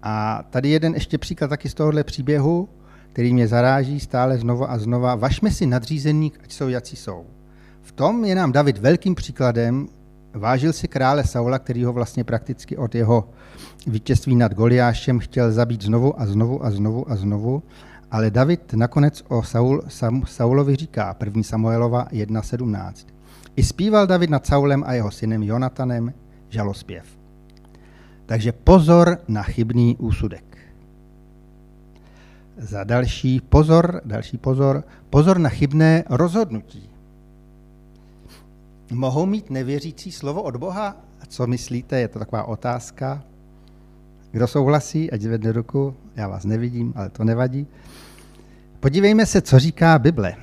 A 0.03 0.43
tady 0.51 0.69
jeden 0.69 0.95
ještě 0.95 1.19
příklad 1.19 1.49
taky 1.49 1.69
z 1.69 1.75
tohohle 1.75 2.05
příběhu, 2.05 2.69
který 3.13 3.35
mě 3.35 3.49
zaráží 3.49 4.01
stále 4.01 4.39
znova 4.39 4.67
a 4.67 4.79
znova. 4.79 5.15
Vašme 5.15 5.51
si 5.51 5.67
nadřízený, 5.67 6.33
ať 6.45 6.53
jsou, 6.53 6.69
jací 6.69 6.97
jsou. 6.97 7.27
V 7.89 7.93
tom 7.93 8.25
je 8.25 8.35
nám 8.35 8.53
David 8.53 8.79
velkým 8.79 9.15
příkladem. 9.15 9.89
Vážil 10.35 10.73
si 10.73 10.89
krále 10.89 11.25
Saula, 11.25 11.59
který 11.59 11.85
ho 11.85 11.93
vlastně 11.93 12.25
prakticky 12.25 12.77
od 12.77 12.95
jeho 12.95 13.31
vítězství 13.87 14.37
nad 14.37 14.55
Goliášem 14.55 15.19
chtěl 15.19 15.53
zabít 15.53 15.83
znovu 15.83 16.21
a 16.21 16.27
znovu 16.27 16.65
a 16.65 16.71
znovu 16.71 17.11
a 17.11 17.17
znovu. 17.17 17.63
Ale 18.11 18.31
David 18.31 18.73
nakonec 18.75 19.25
o 19.29 19.43
Saul, 19.43 19.83
Sam, 19.89 20.27
Saulovi 20.27 20.77
říká, 20.77 21.17
1. 21.25 21.43
Samuelova 21.43 22.05
1.17. 22.05 22.93
I 23.57 23.63
zpíval 23.63 24.07
David 24.07 24.31
nad 24.31 24.47
Saulem 24.47 24.85
a 24.87 24.93
jeho 24.93 25.11
synem 25.11 25.43
Jonatanem 25.43 26.15
žalospěv. 26.49 27.05
Takže 28.27 28.53
pozor 28.53 29.19
na 29.29 29.43
chybný 29.43 29.97
úsudek. 29.97 30.59
Za 32.59 32.85
další 32.85 33.41
pozor, 33.41 34.01
další 34.05 34.39
pozor, 34.39 34.85
pozor 35.11 35.39
na 35.39 35.49
chybné 35.49 36.05
rozhodnutí. 36.11 36.98
Mohou 38.93 39.27
mít 39.27 39.51
nevěřící 39.51 40.13
slovo 40.13 40.43
od 40.43 40.57
Boha? 40.57 40.97
Co 41.29 41.47
myslíte? 41.47 42.01
Je 42.01 42.09
to 42.09 42.19
taková 42.19 42.45
otázka. 42.45 43.23
Kdo 44.31 44.47
souhlasí, 44.47 45.11
ať 45.11 45.21
zvedne 45.21 45.53
ruku. 45.53 45.95
Já 46.17 46.29
vás 46.29 46.45
nevidím, 46.45 46.93
ale 46.97 47.11
to 47.11 47.25
nevadí. 47.25 47.67
Podívejme 48.81 49.27
se, 49.27 49.41
co 49.41 49.59
říká 49.59 49.99
Bible. 49.99 50.35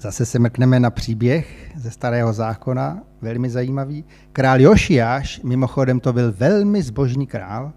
Zase 0.00 0.26
se 0.26 0.38
mrkneme 0.38 0.80
na 0.80 0.90
příběh 0.90 1.72
ze 1.76 1.90
Starého 1.90 2.32
zákona, 2.32 3.02
velmi 3.20 3.50
zajímavý. 3.50 4.04
Král 4.32 4.60
Jošiáš, 4.60 5.40
mimochodem 5.40 6.00
to 6.00 6.12
byl 6.12 6.32
velmi 6.32 6.82
zbožný 6.82 7.26
král, 7.26 7.72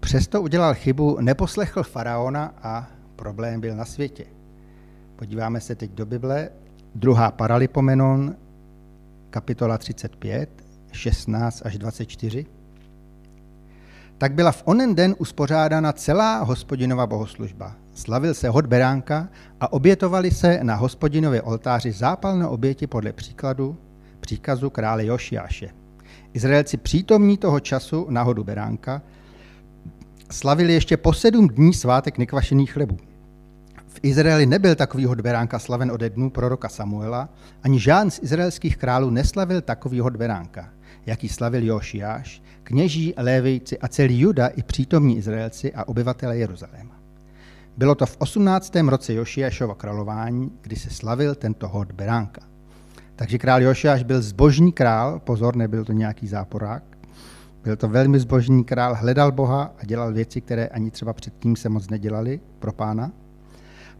přesto 0.00 0.42
udělal 0.42 0.74
chybu, 0.74 1.18
neposlechl 1.20 1.82
faraona 1.82 2.54
a 2.62 2.88
problém 3.16 3.60
byl 3.60 3.76
na 3.76 3.84
světě. 3.84 4.24
Podíváme 5.16 5.60
se 5.60 5.74
teď 5.74 5.90
do 5.90 6.06
Bible. 6.06 6.50
Druhá 6.94 7.30
Paralipomenon, 7.30 8.34
kapitola 9.30 9.78
35, 9.78 10.50
16 10.92 11.62
až 11.64 11.78
24 11.78 12.46
tak 14.22 14.32
byla 14.32 14.52
v 14.52 14.62
onen 14.64 14.94
den 14.94 15.14
uspořádána 15.18 15.92
celá 15.92 16.42
hospodinova 16.42 17.06
bohoslužba. 17.06 17.74
Slavil 17.94 18.34
se 18.34 18.48
hod 18.48 18.66
beránka 18.66 19.28
a 19.60 19.72
obětovali 19.72 20.30
se 20.30 20.58
na 20.62 20.74
hospodinově 20.74 21.42
oltáři 21.42 21.92
zápalné 21.92 22.46
oběti 22.46 22.86
podle 22.86 23.12
příkladu, 23.12 23.76
příkazu 24.20 24.70
krále 24.70 25.06
Jošiáše. 25.06 25.68
Izraelci 26.32 26.76
přítomní 26.76 27.36
toho 27.38 27.60
času 27.60 28.06
na 28.10 28.22
hodu 28.22 28.44
beránka 28.44 29.02
slavili 30.30 30.72
ještě 30.72 30.96
po 30.96 31.12
sedm 31.12 31.48
dní 31.48 31.74
svátek 31.74 32.18
nekvašených 32.18 32.72
chlebů. 32.72 32.96
V 33.92 34.00
Izraeli 34.02 34.46
nebyl 34.46 34.74
takový 34.74 35.04
hod 35.04 35.20
beránka 35.20 35.58
slaven 35.58 35.90
ode 35.90 36.10
dnů 36.10 36.30
proroka 36.30 36.68
Samuela, 36.68 37.28
ani 37.62 37.80
žádný 37.80 38.10
z 38.10 38.20
izraelských 38.22 38.76
králů 38.76 39.10
neslavil 39.10 39.60
takový 39.60 40.00
hod 40.00 40.16
beránka, 40.16 40.68
jaký 41.06 41.28
slavil 41.28 41.64
Jošiáš, 41.64 42.42
kněží, 42.62 43.14
lévejci 43.16 43.78
a 43.78 43.88
celý 43.88 44.20
Juda 44.20 44.46
i 44.46 44.62
přítomní 44.62 45.16
Izraelci 45.18 45.74
a 45.74 45.88
obyvatele 45.88 46.38
Jeruzaléma. 46.38 46.94
Bylo 47.76 47.94
to 47.94 48.06
v 48.06 48.16
18. 48.18 48.76
roce 48.76 49.14
Jošiášova 49.14 49.74
králování, 49.74 50.52
kdy 50.62 50.76
se 50.76 50.90
slavil 50.90 51.34
tento 51.34 51.68
hod 51.68 51.92
Beránka. 51.92 52.42
Takže 53.16 53.38
král 53.38 53.62
Jošiáš 53.62 54.02
byl 54.02 54.22
zbožný 54.22 54.72
král, 54.72 55.18
pozor, 55.18 55.56
nebyl 55.56 55.84
to 55.84 55.92
nějaký 55.92 56.26
záporák, 56.26 56.82
byl 57.64 57.76
to 57.76 57.88
velmi 57.88 58.20
zbožný 58.20 58.64
král, 58.64 58.94
hledal 58.94 59.32
Boha 59.32 59.74
a 59.78 59.84
dělal 59.84 60.12
věci, 60.12 60.40
které 60.40 60.66
ani 60.66 60.90
třeba 60.90 61.12
předtím 61.12 61.56
se 61.56 61.68
moc 61.68 61.90
nedělali 61.90 62.40
pro 62.58 62.72
pána. 62.72 63.12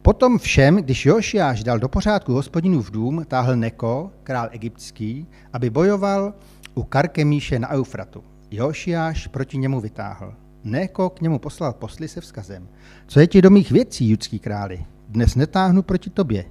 Potom 0.03 0.38
všem, 0.38 0.77
když 0.77 1.07
Jošiáš 1.07 1.65
dal 1.65 1.79
do 1.79 1.88
pořádku 1.88 2.33
hospodinu 2.33 2.83
v 2.83 2.91
dům, 2.91 3.25
táhl 3.29 3.57
Neko, 3.57 4.11
král 4.23 4.49
egyptský, 4.51 5.27
aby 5.53 5.71
bojoval 5.71 6.35
u 6.75 6.83
Karkemíše 6.83 7.59
na 7.59 7.71
Eufratu. 7.71 8.25
Jošiáš 8.51 9.27
proti 9.27 9.59
němu 9.59 9.81
vytáhl. 9.81 10.35
Neko 10.65 11.11
k 11.11 11.21
němu 11.21 11.38
poslal 11.38 11.73
posly 11.73 12.09
se 12.09 12.21
vzkazem. 12.21 12.69
Co 13.07 13.21
je 13.21 13.27
ti 13.27 13.43
do 13.43 13.51
mých 13.51 13.71
věcí, 13.71 14.11
judský 14.11 14.38
králi? 14.38 14.85
Dnes 15.09 15.35
netáhnu 15.35 15.83
proti 15.83 16.11
tobě. 16.11 16.45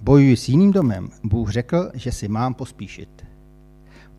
Bojuji 0.00 0.36
s 0.36 0.48
jiným 0.48 0.72
domem. 0.72 1.08
Bůh 1.24 1.50
řekl, 1.50 1.90
že 1.94 2.12
si 2.12 2.28
mám 2.28 2.54
pospíšit. 2.54 3.26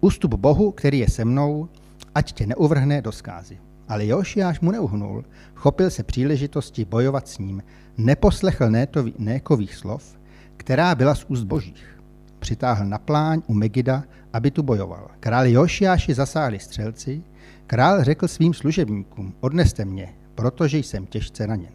Ustup 0.02 0.34
Bohu, 0.34 0.72
který 0.72 1.00
je 1.00 1.10
se 1.10 1.26
mnou, 1.26 1.70
ať 2.16 2.32
tě 2.32 2.48
neuvrhne 2.48 3.02
do 3.02 3.12
skázy. 3.12 3.60
Ale 3.90 4.06
Jošiáš 4.06 4.60
mu 4.60 4.72
neuhnul, 4.72 5.26
chopil 5.56 5.90
se 5.90 6.04
příležitosti 6.04 6.86
bojovat 6.86 7.28
s 7.28 7.38
ním, 7.38 7.64
neposlechl 7.98 8.70
Nétovi, 8.70 9.14
Nékových 9.18 9.76
slov, 9.76 10.20
která 10.58 10.96
byla 10.96 11.16
z 11.16 11.26
úst 11.28 11.44
božích. 11.44 12.00
Přitáhl 12.40 12.86
na 12.86 12.98
pláň 12.98 13.42
u 13.48 13.54
Megida, 13.54 14.04
aby 14.34 14.52
tu 14.52 14.64
bojoval. 14.64 15.08
Král 15.20 15.48
Jošiáši 15.48 16.14
zasáhli 16.14 16.60
střelci, 16.60 17.24
král 17.68 18.04
řekl 18.04 18.28
svým 18.28 18.54
služebníkům, 18.54 19.34
odneste 19.40 19.86
mě, 19.86 20.14
protože 20.36 20.78
jsem 20.78 21.06
těžce 21.06 21.46
raněn. 21.46 21.72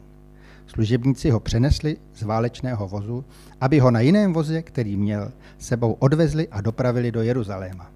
Služebníci 0.66 1.31
ho 1.31 1.40
přenesli 1.40 1.96
z 2.14 2.22
válečného 2.22 2.88
vozu, 2.88 3.24
aby 3.61 3.79
ho 3.79 3.90
na 3.90 4.00
jiném 4.00 4.33
voze, 4.33 4.62
který 4.62 4.96
měl, 4.96 5.33
sebou 5.59 5.92
odvezli 5.92 6.48
a 6.48 6.61
dopravili 6.61 7.12
do 7.12 7.22
Jeruzaléma. 7.22 7.90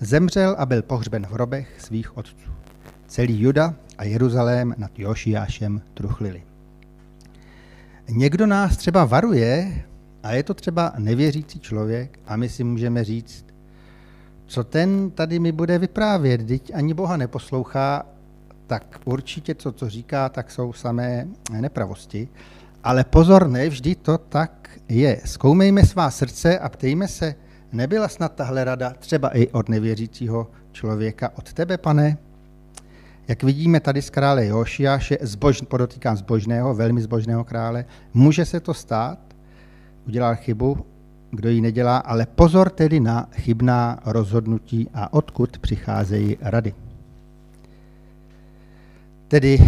Zemřel 0.00 0.56
a 0.58 0.66
byl 0.66 0.82
pohřben 0.82 1.26
v 1.26 1.32
hrobech 1.32 1.80
svých 1.80 2.16
otců. 2.16 2.57
Celý 3.08 3.40
Juda 3.40 3.74
a 3.98 4.04
Jeruzalém 4.04 4.74
nad 4.78 4.98
Jošiášem 4.98 5.82
truchlili. 5.94 6.42
Někdo 8.08 8.46
nás 8.46 8.76
třeba 8.76 9.04
varuje, 9.04 9.82
a 10.22 10.32
je 10.32 10.42
to 10.42 10.54
třeba 10.54 10.92
nevěřící 10.98 11.60
člověk, 11.60 12.18
a 12.26 12.36
my 12.36 12.48
si 12.48 12.64
můžeme 12.64 13.04
říct, 13.04 13.44
co 14.46 14.64
ten 14.64 15.10
tady 15.10 15.38
mi 15.38 15.52
bude 15.52 15.78
vyprávět, 15.78 16.46
teď 16.46 16.74
ani 16.74 16.94
Boha 16.94 17.16
neposlouchá, 17.16 18.06
tak 18.66 19.00
určitě 19.04 19.54
to, 19.54 19.72
co 19.72 19.88
říká, 19.90 20.28
tak 20.28 20.50
jsou 20.50 20.72
samé 20.72 21.28
nepravosti. 21.60 22.28
Ale 22.84 23.04
pozor, 23.04 23.48
ne 23.48 23.68
vždy 23.68 23.94
to 23.94 24.18
tak 24.18 24.70
je. 24.88 25.20
Zkoumejme 25.24 25.86
svá 25.86 26.10
srdce 26.10 26.58
a 26.58 26.68
ptejme 26.68 27.08
se, 27.08 27.34
nebyla 27.72 28.08
snad 28.08 28.34
tahle 28.34 28.64
rada 28.64 28.90
třeba 28.98 29.36
i 29.36 29.48
od 29.48 29.68
nevěřícího 29.68 30.50
člověka, 30.72 31.32
od 31.36 31.52
tebe, 31.52 31.78
pane? 31.78 32.18
Jak 33.28 33.42
vidíme 33.42 33.80
tady 33.80 34.02
z 34.02 34.10
krále 34.10 34.46
Jošiáše, 34.46 35.18
zbož, 35.20 35.60
podotýkám 35.60 36.16
zbožného, 36.16 36.74
velmi 36.74 37.02
zbožného 37.02 37.44
krále, 37.44 37.84
může 38.14 38.44
se 38.44 38.60
to 38.60 38.74
stát, 38.74 39.18
udělal 40.06 40.36
chybu, 40.36 40.86
kdo 41.30 41.48
ji 41.48 41.60
nedělá, 41.60 41.98
ale 41.98 42.26
pozor 42.26 42.70
tedy 42.70 43.00
na 43.00 43.28
chybná 43.32 43.98
rozhodnutí 44.04 44.88
a 44.94 45.12
odkud 45.12 45.58
přicházejí 45.58 46.36
rady. 46.40 46.74
Tedy 49.28 49.58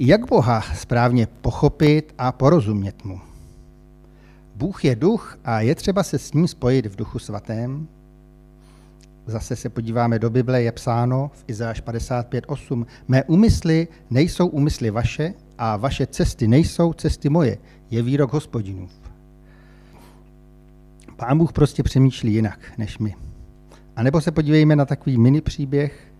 jak 0.00 0.28
Boha 0.28 0.60
správně 0.60 1.26
pochopit 1.26 2.14
a 2.18 2.32
porozumět 2.32 3.04
mu. 3.04 3.20
Bůh 4.54 4.84
je 4.84 4.96
duch 4.96 5.38
a 5.44 5.60
je 5.60 5.74
třeba 5.74 6.02
se 6.02 6.18
s 6.18 6.32
ním 6.32 6.48
spojit 6.48 6.86
v 6.86 6.96
duchu 6.96 7.18
svatém. 7.18 7.88
Zase 9.26 9.56
se 9.56 9.68
podíváme 9.68 10.18
do 10.18 10.30
Bible, 10.30 10.62
je 10.62 10.72
psáno 10.72 11.30
v 11.34 11.44
Izáš 11.46 11.82
55.8. 11.82 12.86
Mé 13.08 13.24
úmysly 13.24 13.88
nejsou 14.10 14.46
úmysly 14.46 14.90
vaše 14.90 15.34
a 15.58 15.76
vaše 15.76 16.06
cesty 16.06 16.48
nejsou 16.48 16.92
cesty 16.92 17.28
moje, 17.28 17.58
je 17.90 18.02
výrok 18.02 18.32
hospodinův. 18.32 18.90
Pán 21.16 21.38
Bůh 21.38 21.52
prostě 21.52 21.82
přemýšlí 21.82 22.34
jinak 22.34 22.58
než 22.78 22.98
my. 22.98 23.14
A 23.96 24.02
nebo 24.02 24.20
se 24.20 24.30
podívejme 24.30 24.76
na 24.76 24.84
takový 24.84 25.18
mini 25.18 25.40
příběh. 25.40 26.12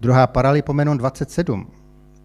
Druhá 0.00 0.26
paralipomenon 0.26 0.98
27. 0.98 1.66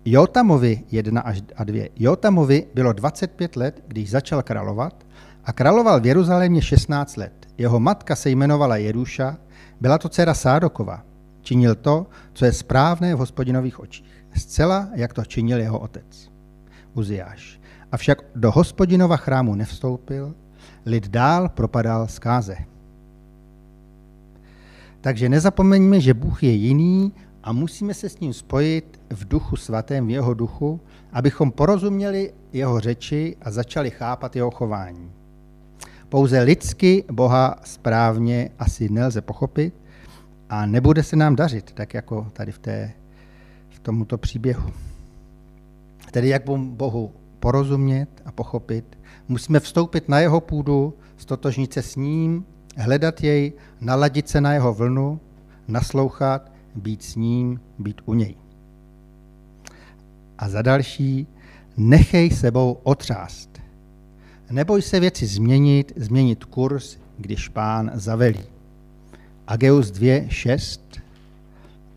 Jotamovi 0.05 0.83
1 0.91 1.21
až 1.21 1.41
a 1.55 1.63
2. 1.63 1.89
Jotamovi 1.95 2.67
bylo 2.73 2.93
25 2.93 3.55
let, 3.55 3.83
když 3.87 4.09
začal 4.09 4.43
královat 4.43 5.05
a 5.43 5.53
královal 5.53 6.01
v 6.01 6.05
Jeruzalémě 6.05 6.61
16 6.61 7.17
let. 7.17 7.47
Jeho 7.57 7.79
matka 7.79 8.15
se 8.15 8.29
jmenovala 8.29 8.77
Jeruša, 8.77 9.37
byla 9.81 9.97
to 9.97 10.09
dcera 10.09 10.33
Sádokova. 10.33 11.03
Činil 11.41 11.75
to, 11.75 12.05
co 12.33 12.45
je 12.45 12.53
správné 12.53 13.15
v 13.15 13.17
hospodinových 13.17 13.79
očích. 13.79 14.25
Zcela, 14.35 14.89
jak 14.93 15.13
to 15.13 15.25
činil 15.25 15.59
jeho 15.59 15.79
otec. 15.79 16.31
Uziáš. 16.93 17.59
Avšak 17.91 18.23
do 18.35 18.51
hospodinova 18.51 19.17
chrámu 19.17 19.55
nevstoupil, 19.55 20.35
lid 20.85 21.07
dál 21.07 21.49
propadal 21.49 22.07
zkáze. 22.07 22.57
Takže 25.01 25.29
nezapomeňme, 25.29 26.01
že 26.01 26.13
Bůh 26.13 26.43
je 26.43 26.51
jiný 26.51 27.13
a 27.43 27.51
musíme 27.51 27.93
se 27.93 28.09
s 28.09 28.19
ním 28.19 28.33
spojit 28.33 28.99
v 29.09 29.27
duchu 29.27 29.55
svatém, 29.55 30.07
v 30.07 30.09
jeho 30.09 30.33
duchu, 30.33 30.81
abychom 31.11 31.51
porozuměli 31.51 32.33
jeho 32.53 32.79
řeči 32.79 33.37
a 33.41 33.51
začali 33.51 33.91
chápat 33.91 34.35
jeho 34.35 34.51
chování. 34.51 35.16
Pouze 36.09 36.41
lidsky 36.41 37.03
Boha 37.11 37.55
správně 37.63 38.49
asi 38.59 38.89
nelze 38.89 39.21
pochopit 39.21 39.73
a 40.49 40.65
nebude 40.65 41.03
se 41.03 41.15
nám 41.15 41.35
dařit, 41.35 41.71
tak 41.71 41.93
jako 41.93 42.27
tady 42.33 42.51
v, 42.51 42.59
té, 42.59 42.91
v 43.69 43.79
tomuto 43.79 44.17
příběhu. 44.17 44.71
Tedy 46.11 46.29
jak 46.29 46.49
Bohu 46.49 47.11
porozumět 47.39 48.07
a 48.25 48.31
pochopit, 48.31 48.97
musíme 49.27 49.59
vstoupit 49.59 50.09
na 50.09 50.19
jeho 50.19 50.41
půdu, 50.41 50.93
stotožnit 51.17 51.73
se 51.73 51.81
s 51.81 51.95
ním, 51.95 52.45
hledat 52.77 53.23
jej, 53.23 53.53
naladit 53.81 54.29
se 54.29 54.41
na 54.41 54.53
jeho 54.53 54.73
vlnu, 54.73 55.19
naslouchat, 55.67 56.51
být 56.75 57.03
s 57.03 57.15
ním, 57.15 57.59
být 57.79 58.01
u 58.05 58.13
něj. 58.13 58.35
A 60.37 60.49
za 60.49 60.61
další, 60.61 61.27
nechej 61.77 62.29
sebou 62.29 62.77
otřást. 62.83 63.66
Neboj 64.51 64.81
se 64.81 64.99
věci 64.99 65.25
změnit, 65.25 65.93
změnit 65.95 66.45
kurz, 66.45 66.97
když 67.17 67.47
pán 67.47 67.91
zavelí. 67.93 68.43
Ageus 69.47 69.91
2, 69.91 70.29
6 70.29 70.99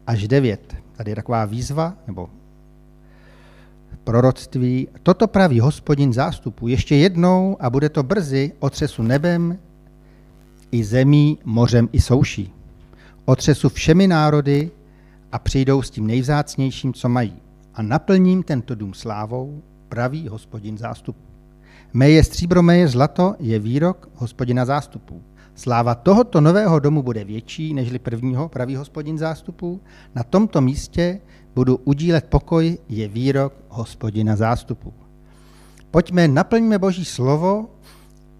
až 0.06 0.28
9. 0.28 0.76
Tady 0.96 1.10
je 1.10 1.14
taková 1.14 1.44
výzva, 1.44 1.94
nebo 2.06 2.30
proroctví. 4.04 4.88
Toto 5.02 5.26
praví 5.26 5.60
hospodin 5.60 6.12
zástupu 6.12 6.68
ještě 6.68 6.96
jednou 6.96 7.56
a 7.60 7.70
bude 7.70 7.88
to 7.88 8.02
brzy 8.02 8.52
otřesu 8.58 9.02
nebem 9.02 9.58
i 10.70 10.84
zemí, 10.84 11.38
mořem 11.44 11.88
i 11.92 12.00
souší. 12.00 12.52
Otřesu 13.24 13.68
všemi 13.68 14.06
národy 14.06 14.70
a 15.32 15.38
přijdou 15.38 15.82
s 15.82 15.90
tím 15.90 16.06
nejvzácnějším, 16.06 16.94
co 16.94 17.08
mají. 17.08 17.36
A 17.74 17.82
naplním 17.82 18.42
tento 18.42 18.74
dům 18.74 18.94
slávou, 18.94 19.62
praví 19.88 20.28
hospodin 20.28 20.78
zástupu. 20.78 21.29
Meje 21.92 22.24
stříbro, 22.24 22.62
meje 22.62 22.88
zlato 22.88 23.34
je 23.38 23.58
výrok 23.58 24.08
hospodina 24.14 24.64
zástupů. 24.64 25.22
Sláva 25.54 25.94
tohoto 25.94 26.40
nového 26.40 26.78
domu 26.78 27.02
bude 27.02 27.24
větší 27.24 27.74
nežli 27.74 27.98
prvního, 27.98 28.48
pravý 28.48 28.76
hospodin 28.76 29.18
zástupů. 29.18 29.80
Na 30.14 30.22
tomto 30.22 30.60
místě 30.60 31.20
budu 31.54 31.76
udílet 31.76 32.24
pokoj, 32.24 32.78
je 32.88 33.08
výrok 33.08 33.54
hospodina 33.68 34.36
zástupů. 34.36 34.92
Pojďme, 35.90 36.28
naplňme 36.28 36.78
Boží 36.78 37.04
slovo 37.04 37.70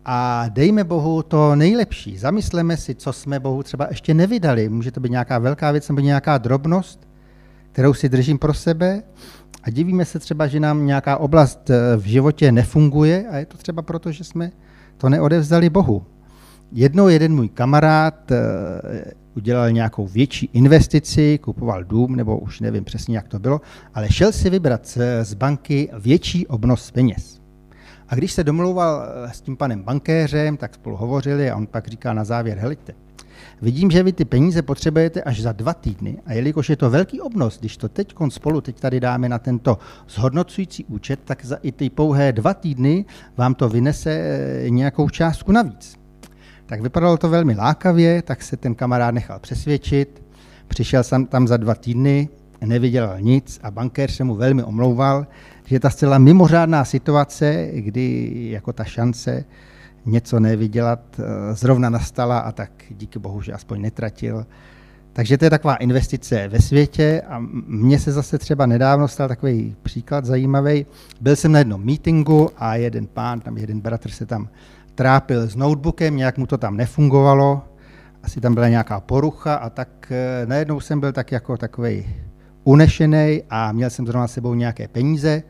a 0.04 0.44
dejme 0.48 0.84
Bohu 0.84 1.22
to 1.22 1.56
nejlepší. 1.56 2.18
Zamysleme 2.18 2.76
si, 2.76 2.94
co 2.94 3.12
jsme 3.12 3.40
Bohu 3.40 3.62
třeba 3.62 3.86
ještě 3.90 4.14
nevydali. 4.14 4.68
Může 4.68 4.90
to 4.90 5.00
být 5.00 5.10
nějaká 5.10 5.38
velká 5.38 5.70
věc 5.70 5.88
nebo 5.88 6.00
nějaká 6.00 6.38
drobnost, 6.38 7.08
kterou 7.72 7.94
si 7.94 8.08
držím 8.08 8.38
pro 8.38 8.54
sebe 8.54 9.02
a 9.62 9.70
divíme 9.70 10.04
se 10.04 10.18
třeba, 10.18 10.46
že 10.46 10.60
nám 10.60 10.86
nějaká 10.86 11.16
oblast 11.16 11.70
eh, 11.70 11.96
v 11.96 12.04
životě 12.04 12.52
nefunguje 12.52 13.28
a 13.28 13.36
je 13.36 13.46
to 13.46 13.56
třeba 13.56 13.82
proto, 13.82 14.12
že 14.12 14.24
jsme 14.24 14.50
to 14.96 15.08
neodevzdali 15.08 15.70
Bohu. 15.70 16.04
Jednou 16.72 17.08
jeden 17.08 17.34
můj 17.34 17.48
kamarád 17.48 18.32
eh, 18.32 18.40
udělal 19.36 19.70
nějakou 19.70 20.06
větší 20.06 20.50
investici, 20.52 21.38
kupoval 21.38 21.84
dům, 21.84 22.16
nebo 22.16 22.38
už 22.38 22.60
nevím 22.60 22.84
přesně, 22.84 23.16
jak 23.16 23.28
to 23.28 23.38
bylo, 23.38 23.60
ale 23.94 24.10
šel 24.10 24.32
si 24.32 24.50
vybrat 24.50 24.98
z 25.22 25.34
banky 25.34 25.88
větší 25.98 26.46
obnos 26.46 26.90
peněz. 26.90 27.40
A 28.10 28.14
když 28.14 28.32
se 28.32 28.44
domlouval 28.44 29.02
eh, 29.02 29.32
s 29.32 29.40
tím 29.40 29.56
panem 29.56 29.82
bankéřem, 29.82 30.56
tak 30.56 30.74
spolu 30.74 30.96
hovořili 30.96 31.50
a 31.50 31.56
on 31.56 31.66
pak 31.66 31.88
říká 31.88 32.12
na 32.12 32.24
závěr, 32.24 32.58
helejte, 32.58 32.92
Vidím, 33.62 33.90
že 33.90 34.02
vy 34.02 34.12
ty 34.12 34.24
peníze 34.24 34.62
potřebujete 34.62 35.22
až 35.22 35.42
za 35.42 35.52
dva 35.52 35.74
týdny 35.74 36.18
a 36.26 36.32
jelikož 36.32 36.70
je 36.70 36.76
to 36.76 36.90
velký 36.90 37.20
obnos, 37.20 37.58
když 37.58 37.76
to 37.76 37.88
teď 37.88 38.14
spolu 38.28 38.60
teď 38.60 38.80
tady 38.80 39.00
dáme 39.00 39.28
na 39.28 39.38
tento 39.38 39.78
zhodnocující 40.08 40.84
účet, 40.84 41.20
tak 41.24 41.44
za 41.44 41.56
i 41.56 41.72
ty 41.72 41.90
pouhé 41.90 42.32
dva 42.32 42.54
týdny 42.54 43.04
vám 43.36 43.54
to 43.54 43.68
vynese 43.68 44.10
eh, 44.10 44.70
nějakou 44.70 45.08
částku 45.08 45.52
navíc. 45.52 45.98
Tak 46.66 46.80
vypadalo 46.80 47.16
to 47.16 47.28
velmi 47.28 47.54
lákavě, 47.54 48.22
tak 48.22 48.42
se 48.42 48.56
ten 48.56 48.74
kamarád 48.74 49.14
nechal 49.14 49.38
přesvědčit, 49.38 50.22
přišel 50.68 51.04
jsem 51.04 51.26
tam 51.26 51.48
za 51.48 51.56
dva 51.56 51.74
týdny, 51.74 52.28
nevydělal 52.64 53.20
nic 53.20 53.60
a 53.62 53.70
bankér 53.70 54.10
se 54.10 54.24
mu 54.24 54.34
velmi 54.34 54.62
omlouval, 54.62 55.26
že 55.64 55.80
ta 55.80 55.90
zcela 55.90 56.18
mimořádná 56.18 56.84
situace, 56.84 57.70
kdy 57.74 58.30
jako 58.50 58.72
ta 58.72 58.84
šance 58.84 59.44
něco 60.06 60.40
nevydělat 60.40 61.00
eh, 61.18 61.54
zrovna 61.54 61.90
nastala 61.90 62.38
a 62.38 62.52
tak 62.52 62.70
díky 62.90 63.18
bohu, 63.18 63.42
že 63.42 63.52
aspoň 63.52 63.80
netratil. 63.80 64.46
Takže 65.12 65.38
to 65.38 65.44
je 65.44 65.50
taková 65.50 65.76
investice 65.76 66.48
ve 66.48 66.60
světě 66.60 67.22
a 67.28 67.38
mně 67.66 67.98
se 67.98 68.12
zase 68.12 68.38
třeba 68.38 68.66
nedávno 68.66 69.08
stal 69.08 69.28
takový 69.28 69.76
příklad 69.82 70.24
zajímavý. 70.24 70.86
Byl 71.20 71.36
jsem 71.36 71.52
na 71.52 71.58
jednom 71.58 71.84
meetingu 71.84 72.48
a 72.56 72.76
jeden 72.76 73.06
pán, 73.06 73.40
tam 73.40 73.56
jeden 73.56 73.80
bratr 73.80 74.10
se 74.10 74.26
tam 74.26 74.48
trápil 74.94 75.46
s 75.46 75.56
notebookem, 75.56 76.16
nějak 76.16 76.38
mu 76.38 76.46
to 76.46 76.58
tam 76.58 76.76
nefungovalo, 76.76 77.62
asi 78.22 78.40
tam 78.40 78.54
byla 78.54 78.68
nějaká 78.68 79.00
porucha 79.00 79.54
a 79.54 79.70
tak 79.70 79.88
eh, 80.10 80.46
najednou 80.46 80.80
jsem 80.80 81.00
byl 81.00 81.12
tak 81.12 81.32
jako 81.32 81.56
takový 81.56 82.06
unešený 82.64 83.42
a 83.50 83.72
měl 83.72 83.90
jsem 83.90 84.06
zrovna 84.06 84.28
s 84.28 84.32
sebou 84.32 84.54
nějaké 84.54 84.88
peníze, 84.88 85.42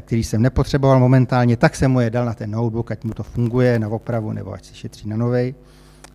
který 0.00 0.24
jsem 0.24 0.42
nepotřeboval 0.42 1.00
momentálně, 1.00 1.56
tak 1.56 1.76
jsem 1.76 1.90
mu 1.90 2.00
je 2.00 2.10
dal 2.10 2.24
na 2.24 2.34
ten 2.34 2.50
notebook, 2.50 2.90
ať 2.90 3.04
mu 3.04 3.14
to 3.14 3.22
funguje 3.22 3.78
na 3.78 3.88
opravu 3.88 4.32
nebo 4.32 4.52
ať 4.52 4.64
si 4.64 4.74
šetří 4.74 5.08
na 5.08 5.16
novej. 5.16 5.54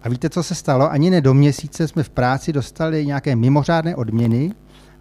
A 0.03 0.09
víte, 0.09 0.29
co 0.29 0.43
se 0.43 0.55
stalo? 0.55 0.91
Ani 0.91 1.09
ne 1.09 1.21
do 1.21 1.33
měsíce 1.33 1.87
jsme 1.87 2.03
v 2.03 2.09
práci 2.09 2.53
dostali 2.53 3.05
nějaké 3.05 3.35
mimořádné 3.35 3.95
odměny 3.95 4.51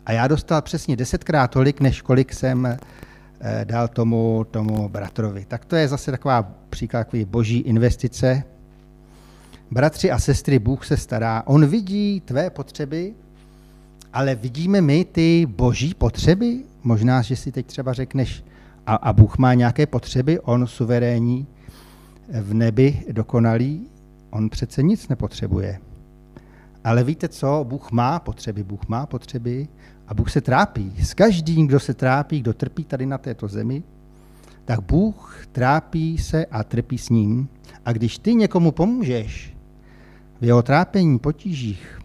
a 0.06 0.12
já 0.12 0.28
dostal 0.28 0.62
přesně 0.62 0.96
desetkrát 0.96 1.50
tolik, 1.50 1.80
než 1.80 2.02
kolik 2.02 2.34
jsem 2.34 2.66
eh, 2.66 2.78
dal 3.64 3.88
tomu, 3.88 4.46
tomu 4.50 4.88
bratrovi. 4.88 5.44
Tak 5.48 5.64
to 5.64 5.76
je 5.76 5.88
zase 5.88 6.10
taková 6.10 6.42
příklad 6.70 7.04
takový 7.04 7.24
boží 7.24 7.58
investice. 7.58 8.42
Bratři 9.70 10.10
a 10.10 10.18
sestry, 10.18 10.58
Bůh 10.58 10.86
se 10.86 10.96
stará. 10.96 11.42
On 11.46 11.66
vidí 11.66 12.20
tvé 12.20 12.50
potřeby, 12.50 13.14
ale 14.12 14.34
vidíme 14.34 14.80
my 14.80 15.04
ty 15.04 15.46
boží 15.50 15.94
potřeby? 15.94 16.64
Možná, 16.82 17.22
že 17.22 17.36
si 17.36 17.52
teď 17.52 17.66
třeba 17.66 17.92
řekneš, 17.92 18.44
a, 18.86 18.94
a 18.94 19.12
Bůh 19.12 19.38
má 19.38 19.54
nějaké 19.54 19.86
potřeby, 19.86 20.40
on 20.40 20.66
suverénní, 20.66 21.46
v 22.28 22.54
nebi 22.54 23.02
dokonalý, 23.12 23.86
on 24.30 24.48
přece 24.48 24.82
nic 24.82 25.08
nepotřebuje. 25.08 25.78
Ale 26.84 27.04
víte 27.04 27.28
co, 27.28 27.64
Bůh 27.68 27.92
má 27.92 28.18
potřeby, 28.18 28.62
Bůh 28.62 28.88
má 28.88 29.06
potřeby 29.06 29.68
a 30.08 30.14
Bůh 30.14 30.30
se 30.30 30.40
trápí. 30.40 30.94
S 31.04 31.14
každým, 31.14 31.66
kdo 31.66 31.80
se 31.80 31.94
trápí, 31.94 32.40
kdo 32.40 32.54
trpí 32.54 32.84
tady 32.84 33.06
na 33.06 33.18
této 33.18 33.48
zemi, 33.48 33.82
tak 34.64 34.80
Bůh 34.80 35.46
trápí 35.52 36.18
se 36.18 36.46
a 36.46 36.64
trpí 36.64 36.98
s 36.98 37.08
ním. 37.08 37.48
A 37.84 37.92
když 37.92 38.18
ty 38.18 38.34
někomu 38.34 38.72
pomůžeš 38.72 39.56
v 40.40 40.44
jeho 40.44 40.62
trápení, 40.62 41.18
potížích, 41.18 42.00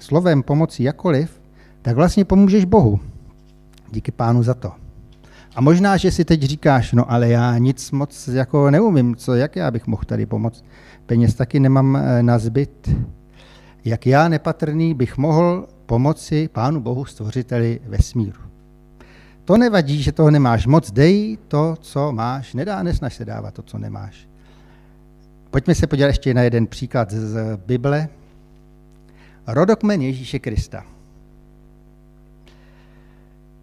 slovem, 0.00 0.42
pomocí 0.42 0.82
jakoliv, 0.82 1.40
tak 1.82 1.96
vlastně 1.96 2.24
pomůžeš 2.24 2.64
Bohu. 2.64 3.00
Díky 3.90 4.12
pánu 4.12 4.42
za 4.42 4.54
to. 4.54 4.85
A 5.56 5.60
možná, 5.60 5.96
že 5.96 6.10
si 6.10 6.24
teď 6.24 6.42
říkáš, 6.42 6.92
no 6.92 7.10
ale 7.12 7.28
já 7.28 7.58
nic 7.58 7.90
moc 7.90 8.28
jako 8.28 8.70
neumím, 8.70 9.16
co, 9.16 9.34
jak 9.34 9.56
já 9.56 9.70
bych 9.70 9.86
mohl 9.86 10.02
tady 10.06 10.26
pomoct. 10.26 10.64
Peněz 11.06 11.34
taky 11.34 11.60
nemám 11.60 11.96
eh, 11.96 12.22
na 12.22 12.38
zbyt. 12.38 12.90
Jak 13.84 14.06
já 14.06 14.28
nepatrný 14.28 14.94
bych 14.94 15.16
mohl 15.16 15.68
pomoci 15.86 16.48
Pánu 16.52 16.80
Bohu 16.80 17.04
stvořiteli 17.04 17.80
vesmíru. 17.86 18.40
To 19.44 19.56
nevadí, 19.56 20.02
že 20.02 20.12
toho 20.12 20.30
nemáš 20.30 20.66
moc, 20.66 20.90
dej 20.90 21.38
to, 21.48 21.76
co 21.80 22.12
máš, 22.12 22.54
nedá, 22.54 22.82
nesnaž 22.82 23.14
se 23.14 23.24
dávat 23.24 23.54
to, 23.54 23.62
co 23.62 23.78
nemáš. 23.78 24.28
Pojďme 25.50 25.74
se 25.74 25.86
podívat 25.86 26.08
ještě 26.08 26.34
na 26.34 26.42
jeden 26.42 26.66
příklad 26.66 27.10
z 27.10 27.56
Bible. 27.66 28.08
Rodokmen 29.46 30.02
Ježíše 30.02 30.38
Krista 30.38 30.95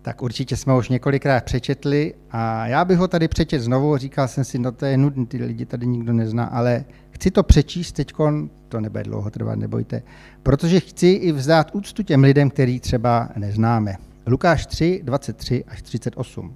tak 0.04 0.22
určitě 0.22 0.58
jsme 0.58 0.74
ho 0.74 0.80
už 0.80 0.90
několikrát 0.90 1.44
přečetli 1.44 2.14
a 2.32 2.68
já 2.68 2.86
bych 2.86 2.98
ho 2.98 3.08
tady 3.08 3.28
přečet 3.28 3.60
znovu, 3.60 3.98
říkal 3.98 4.28
jsem 4.28 4.44
si, 4.44 4.60
no 4.60 4.72
to 4.72 4.86
je 4.86 4.98
nudný, 4.98 5.26
ty 5.26 5.38
lidi 5.38 5.66
tady 5.66 5.88
nikdo 5.88 6.14
nezná, 6.14 6.46
ale 6.46 6.86
chci 7.12 7.32
to 7.32 7.44
přečíst 7.44 7.92
teď 7.92 8.14
to 8.70 8.82
nebude 8.82 9.04
dlouho 9.04 9.30
trvat, 9.30 9.56
nebojte. 9.56 10.04
Protože 10.44 10.80
chci 10.80 11.08
i 11.08 11.32
vzdát 11.32 11.76
úctu 11.76 12.04
těm 12.04 12.24
lidem, 12.24 12.50
který 12.50 12.80
třeba 12.80 13.30
neznáme. 13.36 13.96
Lukáš 14.28 14.66
3, 14.66 15.02
23 15.04 15.64
až 15.68 15.82
38. 15.82 16.54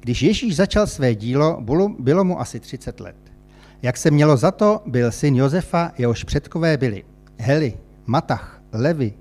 Když 0.00 0.22
Ježíš 0.22 0.56
začal 0.56 0.86
své 0.86 1.14
dílo, 1.14 1.64
bylo 1.98 2.24
mu 2.24 2.40
asi 2.40 2.60
30 2.60 3.00
let. 3.00 3.16
Jak 3.82 3.96
se 3.96 4.10
mělo 4.10 4.36
za 4.36 4.50
to, 4.50 4.82
byl 4.86 5.12
syn 5.12 5.36
Josefa, 5.36 5.92
jehož 5.98 6.24
předkové 6.24 6.76
byli 6.76 7.04
Heli, 7.38 7.74
Matach, 8.06 8.62
Levi, 8.72 9.12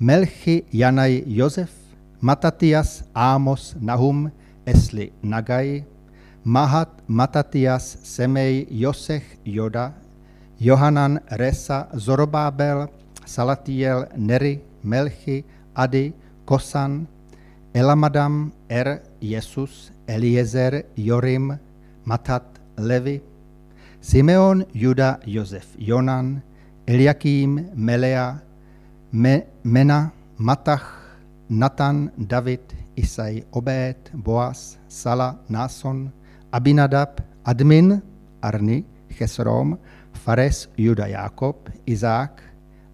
Melchy, 0.00 0.62
Janaj, 0.72 1.22
Josef, 1.26 1.81
Matatias, 2.22 3.04
Ámos, 3.14 3.74
Nahum, 3.80 4.30
Esli, 4.64 5.12
Nagai, 5.22 5.84
Mahat, 6.44 6.88
Matatias, 7.08 7.98
Semej, 8.04 8.68
Josech, 8.70 9.24
Joda, 9.44 9.94
Johanan, 10.56 11.20
Resa, 11.28 11.88
Zorobábel, 11.98 12.88
Salatiel, 13.26 14.06
Neri, 14.16 14.62
Melchy, 14.84 15.44
Ady, 15.74 16.14
Kosan, 16.46 17.08
Elamadam, 17.74 18.52
Er, 18.70 19.02
Jesus, 19.20 19.90
Eliezer, 20.06 20.86
Jorim, 20.96 21.58
Matat, 22.06 22.44
Levi, 22.78 23.20
Simeon, 24.00 24.64
Juda, 24.72 25.18
Josef, 25.26 25.76
Jonan, 25.76 26.40
Eliakim, 26.86 27.74
Melea, 27.74 28.40
Me, 29.10 29.42
Mena, 29.64 30.12
Matach, 30.38 31.01
Natan, 31.52 32.10
David, 32.16 32.64
Isai, 32.96 33.44
Obed, 33.52 34.10
Boaz, 34.14 34.78
Sala, 34.88 35.36
Nason, 35.48 36.10
Abinadab, 36.50 37.20
Admin, 37.44 38.00
Arni, 38.40 38.84
Chesrom, 39.10 39.78
Fares, 40.14 40.68
Juda, 40.78 41.08
Jakob, 41.08 41.68
Izák, 41.86 42.40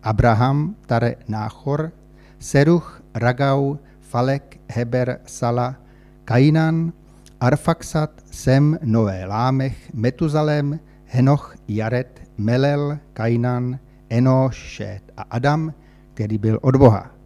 Abraham, 0.02 0.74
Tare, 0.88 1.18
Náchor, 1.28 1.92
Seruch, 2.40 3.00
Ragau, 3.14 3.78
Falek, 4.10 4.58
Heber, 4.68 5.20
Sala, 5.24 5.76
Kainan, 6.24 6.92
Arfaxat, 7.40 8.10
Sem, 8.26 8.76
Noé, 8.82 9.24
Lámech, 9.24 9.94
Metuzalem, 9.94 10.80
Henoch, 11.06 11.54
Jaret, 11.68 12.26
Melel, 12.38 12.98
Kainan, 13.14 13.78
Enoš, 14.10 14.56
Šet 14.56 15.02
a 15.16 15.22
Adam, 15.30 15.72
který 16.14 16.38
byl 16.38 16.58
od 16.62 16.76
Boha. 16.76 17.17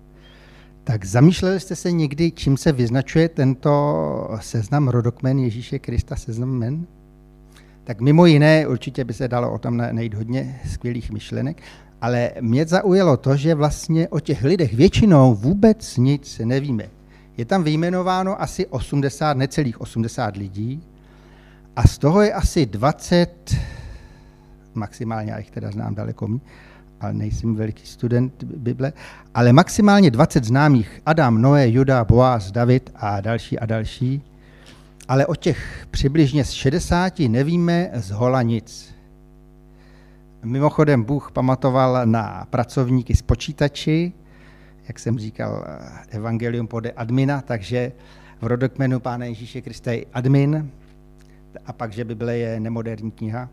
Tak 0.85 1.05
zamýšleli 1.05 1.61
jste 1.61 1.77
se 1.77 1.93
někdy, 1.93 2.31
čím 2.31 2.57
se 2.57 2.73
vyznačuje 2.73 3.29
tento 3.29 4.39
seznam 4.41 4.89
rodokmen 4.89 5.39
Ježíše 5.39 5.79
Krista, 5.79 6.17
seznam 6.17 6.51
men? 6.51 6.87
Tak 7.85 8.01
mimo 8.01 8.27
jiné, 8.27 8.67
určitě 8.67 9.05
by 9.05 9.15
se 9.15 9.29
dalo 9.29 9.53
o 9.53 9.59
tom 9.59 9.77
najít 9.77 10.15
hodně 10.15 10.61
skvělých 10.73 11.11
myšlenek, 11.11 11.63
ale 12.01 12.31
mě 12.41 12.67
zaujalo 12.67 13.17
to, 13.17 13.37
že 13.37 13.55
vlastně 13.55 14.09
o 14.09 14.21
těch 14.21 14.45
lidech 14.45 14.75
většinou 14.75 15.35
vůbec 15.35 15.97
nic 15.97 16.41
nevíme. 16.45 16.85
Je 17.37 17.45
tam 17.45 17.65
vyjmenováno 17.65 18.43
asi 18.43 18.67
80, 18.67 19.37
necelých 19.37 19.81
80 19.81 20.37
lidí 20.37 20.83
a 21.77 21.89
z 21.89 21.99
toho 21.99 22.23
je 22.23 22.33
asi 22.33 22.67
20, 22.67 23.57
maximálně, 24.75 25.33
já 25.33 25.39
jich 25.39 25.51
teda 25.51 25.71
znám 25.71 25.95
daleko 25.95 26.29
mý, 26.29 26.41
ale 27.03 27.13
nejsem 27.13 27.55
veliký 27.55 27.87
student 27.87 28.45
Bible, 28.45 28.93
ale 29.35 29.53
maximálně 29.53 30.11
20 30.11 30.45
známých, 30.45 31.01
Adam, 31.07 31.43
Noé, 31.43 31.71
Juda, 31.71 32.05
Boaz, 32.05 32.51
David 32.51 32.91
a 32.97 33.21
další 33.21 33.59
a 33.59 33.67
další, 33.67 34.23
ale 35.09 35.27
o 35.27 35.35
těch 35.35 35.87
přibližně 35.91 36.45
z 36.45 36.51
60 36.51 37.19
nevíme 37.19 37.91
z 37.95 38.11
hola 38.11 38.43
nic. 38.43 38.95
Mimochodem 40.45 41.03
Bůh 41.03 41.31
pamatoval 41.33 42.07
na 42.07 42.47
pracovníky 42.51 43.15
z 43.17 43.23
počítači, 43.23 44.13
jak 44.89 44.99
jsem 44.99 45.19
říkal, 45.19 45.65
evangelium 46.09 46.67
pode 46.67 46.91
admina, 46.91 47.41
takže 47.41 47.93
v 48.41 48.47
rodokmenu 48.47 49.01
Pána 49.01 49.25
Ježíše 49.25 49.61
Krista 49.61 49.93
je 49.93 50.05
admin, 50.13 50.71
a 51.67 51.73
pak, 51.73 51.93
že 51.93 52.05
Bible 52.05 52.37
je 52.37 52.61
nemoderní 52.61 53.11
kniha, 53.11 53.49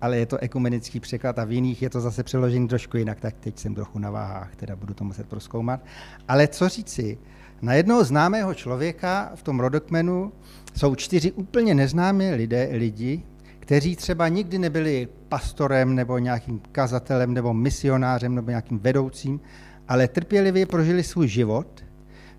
ale 0.00 0.18
je 0.18 0.26
to 0.26 0.38
ekumenický 0.38 1.00
překlad 1.00 1.38
a 1.38 1.44
v 1.44 1.52
jiných 1.52 1.82
je 1.82 1.90
to 1.90 2.00
zase 2.00 2.22
přeložený 2.22 2.68
trošku 2.68 2.96
jinak, 2.96 3.20
tak 3.20 3.34
teď 3.40 3.58
jsem 3.58 3.74
trochu 3.74 3.98
na 3.98 4.10
váhách, 4.10 4.56
teda 4.56 4.76
budu 4.76 4.94
to 4.94 5.04
muset 5.04 5.26
proskoumat. 5.26 5.80
Ale 6.28 6.48
co 6.48 6.68
říci, 6.68 7.18
na 7.62 7.74
jednoho 7.74 8.04
známého 8.04 8.54
člověka 8.54 9.32
v 9.34 9.42
tom 9.42 9.60
rodokmenu 9.60 10.32
jsou 10.76 10.94
čtyři 10.94 11.32
úplně 11.32 11.74
neznámé 11.74 12.34
lidé, 12.34 12.68
lidi, 12.72 13.22
kteří 13.58 13.96
třeba 13.96 14.28
nikdy 14.28 14.58
nebyli 14.58 15.08
pastorem 15.28 15.94
nebo 15.94 16.18
nějakým 16.18 16.60
kazatelem 16.72 17.34
nebo 17.34 17.54
misionářem 17.54 18.34
nebo 18.34 18.50
nějakým 18.50 18.78
vedoucím, 18.78 19.40
ale 19.88 20.08
trpělivě 20.08 20.66
prožili 20.66 21.02
svůj 21.02 21.28
život, 21.28 21.84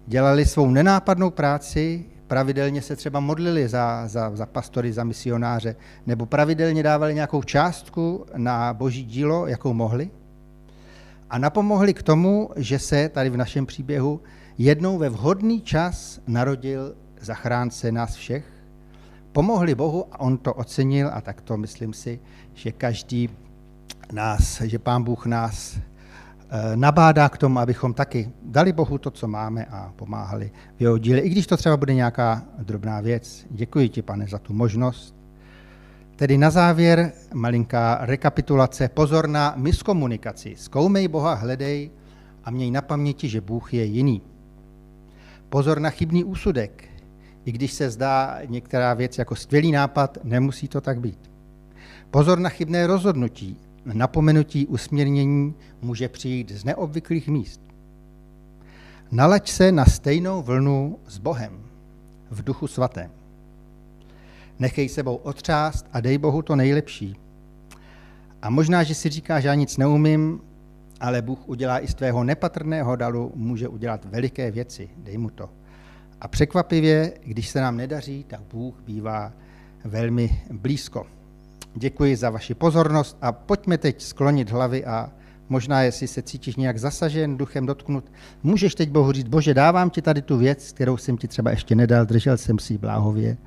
dělali 0.07 0.45
svou 0.45 0.69
nenápadnou 0.69 1.29
práci, 1.29 2.05
pravidelně 2.29 2.81
se 2.81 2.95
třeba 2.95 3.19
modlili 3.19 3.67
za, 3.67 4.07
za, 4.07 4.35
za 4.35 4.45
pastory, 4.45 4.93
za 4.93 5.03
misionáře, 5.03 5.75
nebo 6.07 6.25
pravidelně 6.25 6.83
dávali 6.83 7.13
nějakou 7.13 7.43
částku 7.43 8.25
na 8.37 8.73
boží 8.73 9.03
dílo, 9.03 9.47
jakou 9.47 9.73
mohli. 9.73 10.09
A 11.29 11.37
napomohli 11.37 11.93
k 11.93 12.03
tomu, 12.03 12.49
že 12.55 12.79
se 12.79 13.09
tady 13.09 13.29
v 13.29 13.37
našem 13.37 13.65
příběhu 13.65 14.21
jednou 14.57 14.97
ve 14.97 15.09
vhodný 15.09 15.61
čas 15.61 16.21
narodil 16.27 16.95
zachránce 17.21 17.91
nás 17.91 18.15
všech. 18.15 18.45
Pomohli 19.31 19.75
Bohu 19.75 20.05
a 20.11 20.19
on 20.19 20.37
to 20.37 20.53
ocenil 20.53 21.09
a 21.13 21.21
tak 21.21 21.41
to 21.41 21.57
myslím 21.57 21.93
si, 21.93 22.19
že 22.53 22.71
každý 22.71 23.29
nás, 24.11 24.61
že 24.61 24.79
pán 24.79 25.03
Bůh 25.03 25.25
nás 25.25 25.79
nabádá 26.75 27.29
k 27.29 27.37
tomu, 27.37 27.59
abychom 27.59 27.93
taky 27.93 28.31
dali 28.43 28.73
Bohu 28.73 28.97
to, 28.97 29.11
co 29.11 29.27
máme 29.27 29.65
a 29.65 29.93
pomáhali 29.95 30.51
v 30.77 30.81
jeho 30.81 30.97
díle, 30.97 31.19
i 31.19 31.29
když 31.29 31.47
to 31.47 31.57
třeba 31.57 31.77
bude 31.77 31.93
nějaká 31.93 32.43
drobná 32.59 33.01
věc. 33.01 33.45
Děkuji 33.49 33.89
ti, 33.89 34.01
pane, 34.01 34.27
za 34.27 34.37
tu 34.37 34.53
možnost. 34.53 35.15
Tedy 36.15 36.37
na 36.37 36.49
závěr 36.49 37.11
malinká 37.33 37.97
rekapitulace. 38.01 38.89
Pozor 38.89 39.29
na 39.29 39.53
miskomunikaci. 39.57 40.55
Zkoumej 40.57 41.07
Boha, 41.07 41.33
hledej 41.33 41.91
a 42.43 42.51
měj 42.51 42.71
na 42.71 42.81
paměti, 42.81 43.29
že 43.29 43.41
Bůh 43.41 43.73
je 43.73 43.83
jiný. 43.83 44.21
Pozor 45.49 45.79
na 45.79 45.89
chybný 45.89 46.23
úsudek. 46.23 46.89
I 47.45 47.51
když 47.51 47.73
se 47.73 47.89
zdá 47.89 48.39
některá 48.45 48.93
věc 48.93 49.17
jako 49.17 49.35
skvělý 49.35 49.71
nápad, 49.71 50.17
nemusí 50.23 50.67
to 50.67 50.81
tak 50.81 50.99
být. 50.99 51.31
Pozor 52.11 52.39
na 52.39 52.49
chybné 52.49 52.87
rozhodnutí 52.87 53.57
napomenutí 53.85 54.67
usměrnění 54.67 55.55
může 55.81 56.09
přijít 56.09 56.51
z 56.51 56.63
neobvyklých 56.65 57.27
míst. 57.27 57.61
Nalaď 59.11 59.49
se 59.49 59.71
na 59.71 59.85
stejnou 59.85 60.41
vlnu 60.41 60.99
s 61.07 61.17
Bohem 61.17 61.63
v 62.31 62.43
duchu 62.43 62.67
svatém. 62.67 63.11
Nechej 64.59 64.89
sebou 64.89 65.15
otřást 65.15 65.85
a 65.93 66.01
dej 66.01 66.17
Bohu 66.17 66.41
to 66.41 66.55
nejlepší. 66.55 67.15
A 68.41 68.49
možná, 68.49 68.83
že 68.83 68.95
si 68.95 69.09
říká, 69.09 69.39
že 69.39 69.47
já 69.47 69.53
nic 69.53 69.77
neumím, 69.77 70.41
ale 70.99 71.21
Bůh 71.21 71.49
udělá 71.49 71.79
i 71.79 71.87
z 71.87 71.93
tvého 71.93 72.23
nepatrného 72.23 72.95
dalu, 72.95 73.31
může 73.35 73.67
udělat 73.67 74.05
veliké 74.05 74.51
věci, 74.51 74.89
dej 74.97 75.17
mu 75.17 75.29
to. 75.29 75.49
A 76.21 76.27
překvapivě, 76.27 77.13
když 77.25 77.49
se 77.49 77.61
nám 77.61 77.77
nedaří, 77.77 78.25
tak 78.27 78.41
Bůh 78.41 78.75
bývá 78.85 79.33
velmi 79.85 80.43
blízko. 80.51 81.07
Děkuji 81.79 82.15
za 82.15 82.29
vaši 82.29 82.53
pozornost 82.53 83.17
a 83.21 83.31
pojďme 83.31 83.77
teď 83.77 84.01
sklonit 84.01 84.51
hlavy 84.51 84.85
a 84.85 85.09
možná, 85.49 85.81
jestli 85.81 86.07
se 86.07 86.21
cítíš 86.21 86.55
nějak 86.55 86.77
zasažen, 86.77 87.37
duchem 87.37 87.65
dotknut, 87.65 88.11
můžeš 88.43 88.75
teď 88.75 88.89
Bohu 88.89 89.11
říct, 89.11 89.27
bože, 89.27 89.53
dávám 89.53 89.89
ti 89.89 90.01
tady 90.01 90.21
tu 90.21 90.37
věc, 90.37 90.71
kterou 90.71 90.97
jsem 90.97 91.17
ti 91.17 91.27
třeba 91.27 91.51
ještě 91.51 91.75
nedal, 91.75 92.05
držel 92.05 92.37
jsem 92.37 92.59
si 92.59 92.77
bláhově, 92.77 93.37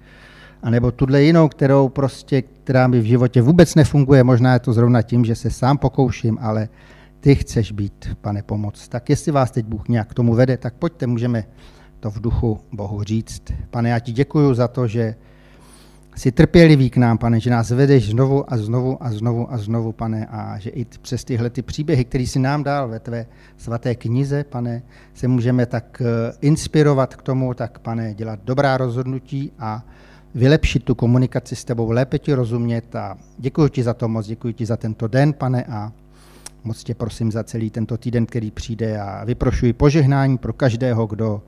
a 0.63 0.71
nebo 0.71 0.91
tuhle 0.91 1.23
jinou, 1.23 1.49
kterou 1.49 1.89
prostě, 1.89 2.43
která 2.43 2.87
mi 2.87 3.01
v 3.01 3.05
životě 3.05 3.43
vůbec 3.43 3.75
nefunguje, 3.75 4.25
možná 4.25 4.53
je 4.53 4.61
to 4.61 4.73
zrovna 4.73 5.03
tím, 5.03 5.25
že 5.25 5.35
se 5.35 5.51
sám 5.51 5.79
pokouším, 5.79 6.39
ale 6.41 6.69
ty 7.21 7.35
chceš 7.35 7.73
být, 7.73 8.17
pane, 8.21 8.43
pomoc. 8.43 8.89
Tak 8.89 9.11
jestli 9.11 9.33
vás 9.33 9.51
teď 9.51 9.67
Bůh 9.67 9.89
nějak 9.89 10.11
k 10.11 10.15
tomu 10.15 10.35
vede, 10.35 10.57
tak 10.57 10.75
pojďte, 10.75 11.07
můžeme 11.07 11.45
to 12.01 12.11
v 12.11 12.21
duchu 12.21 12.61
Bohu 12.73 13.03
říct. 13.03 13.43
Pane, 13.71 13.89
já 13.89 13.99
ti 13.99 14.13
děkuji 14.13 14.55
za 14.55 14.69
to, 14.69 14.87
že 14.87 15.15
Jsi 16.17 16.33
trpělivý 16.33 16.91
k 16.91 16.97
nám, 16.97 17.19
pane, 17.19 17.41
že 17.41 17.51
nás 17.51 17.71
vedeš 17.71 18.11
znovu 18.11 18.53
a 18.53 18.57
znovu 18.57 19.03
a 19.05 19.11
znovu 19.11 19.53
a 19.53 19.59
znovu, 19.59 19.93
pane, 19.93 20.27
a 20.27 20.59
že 20.59 20.71
i 20.71 20.85
přes 20.85 21.25
tyhle 21.25 21.51
ty 21.51 21.63
příběhy, 21.63 22.05
které 22.05 22.25
jsi 22.25 22.39
nám 22.39 22.65
dal 22.65 22.89
ve 22.89 23.01
tvé 23.01 23.27
svaté 23.57 23.95
knize, 23.95 24.45
pane, 24.45 24.83
se 25.15 25.29
můžeme 25.29 25.67
tak 25.67 26.03
eh, 26.05 26.33
inspirovat 26.41 27.17
k 27.17 27.23
tomu, 27.23 27.55
tak, 27.55 27.79
pane, 27.79 28.15
dělat 28.15 28.41
dobrá 28.45 28.77
rozhodnutí 28.77 29.53
a 29.59 29.85
vylepšit 30.35 30.85
tu 30.85 30.95
komunikaci 30.95 31.57
s 31.57 31.65
tebou, 31.65 31.91
lépe 31.91 32.19
ti 32.19 32.35
rozumět 32.35 32.97
a 32.97 33.19
děkuji 33.39 33.69
ti 33.69 33.83
za 33.83 33.95
to 33.95 34.09
moc, 34.09 34.27
děkuji 34.27 34.55
ti 34.55 34.67
za 34.67 34.77
tento 34.77 35.09
den, 35.09 35.33
pane, 35.33 35.65
a 35.65 35.93
moc 36.65 36.85
tě 36.85 36.95
prosím 36.95 37.33
za 37.33 37.45
celý 37.45 37.71
tento 37.71 37.97
týden, 37.97 38.27
který 38.27 38.51
přijde 38.51 39.01
a 39.01 39.25
vyprošuji 39.25 39.73
požehnání 39.73 40.39
pro 40.39 40.53
každého, 40.53 41.07
kdo, 41.07 41.43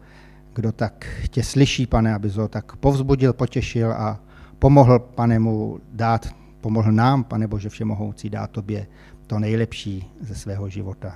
kdo 0.55 0.73
tak 0.73 1.07
tě 1.31 1.43
slyší, 1.43 1.87
pane, 1.87 2.15
aby 2.15 2.29
ho 2.29 2.49
tak 2.49 2.77
povzbudil, 2.77 3.33
potěšil 3.33 3.93
a 3.93 4.21
Pomohl, 4.59 4.99
pane, 4.99 5.39
mu 5.39 5.81
dát, 5.93 6.29
pomohl 6.61 6.93
nám, 6.93 7.25
pane 7.25 7.47
Bože 7.47 7.69
Všemohoucí, 7.69 8.31
dát 8.31 8.51
tobě 8.51 8.87
to 9.27 9.39
nejlepší 9.39 10.13
ze 10.21 10.35
svého 10.35 10.69
života. 10.69 11.15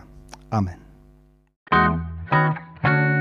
Amen. 0.51 0.77
thank 1.71 3.13
you 3.13 3.18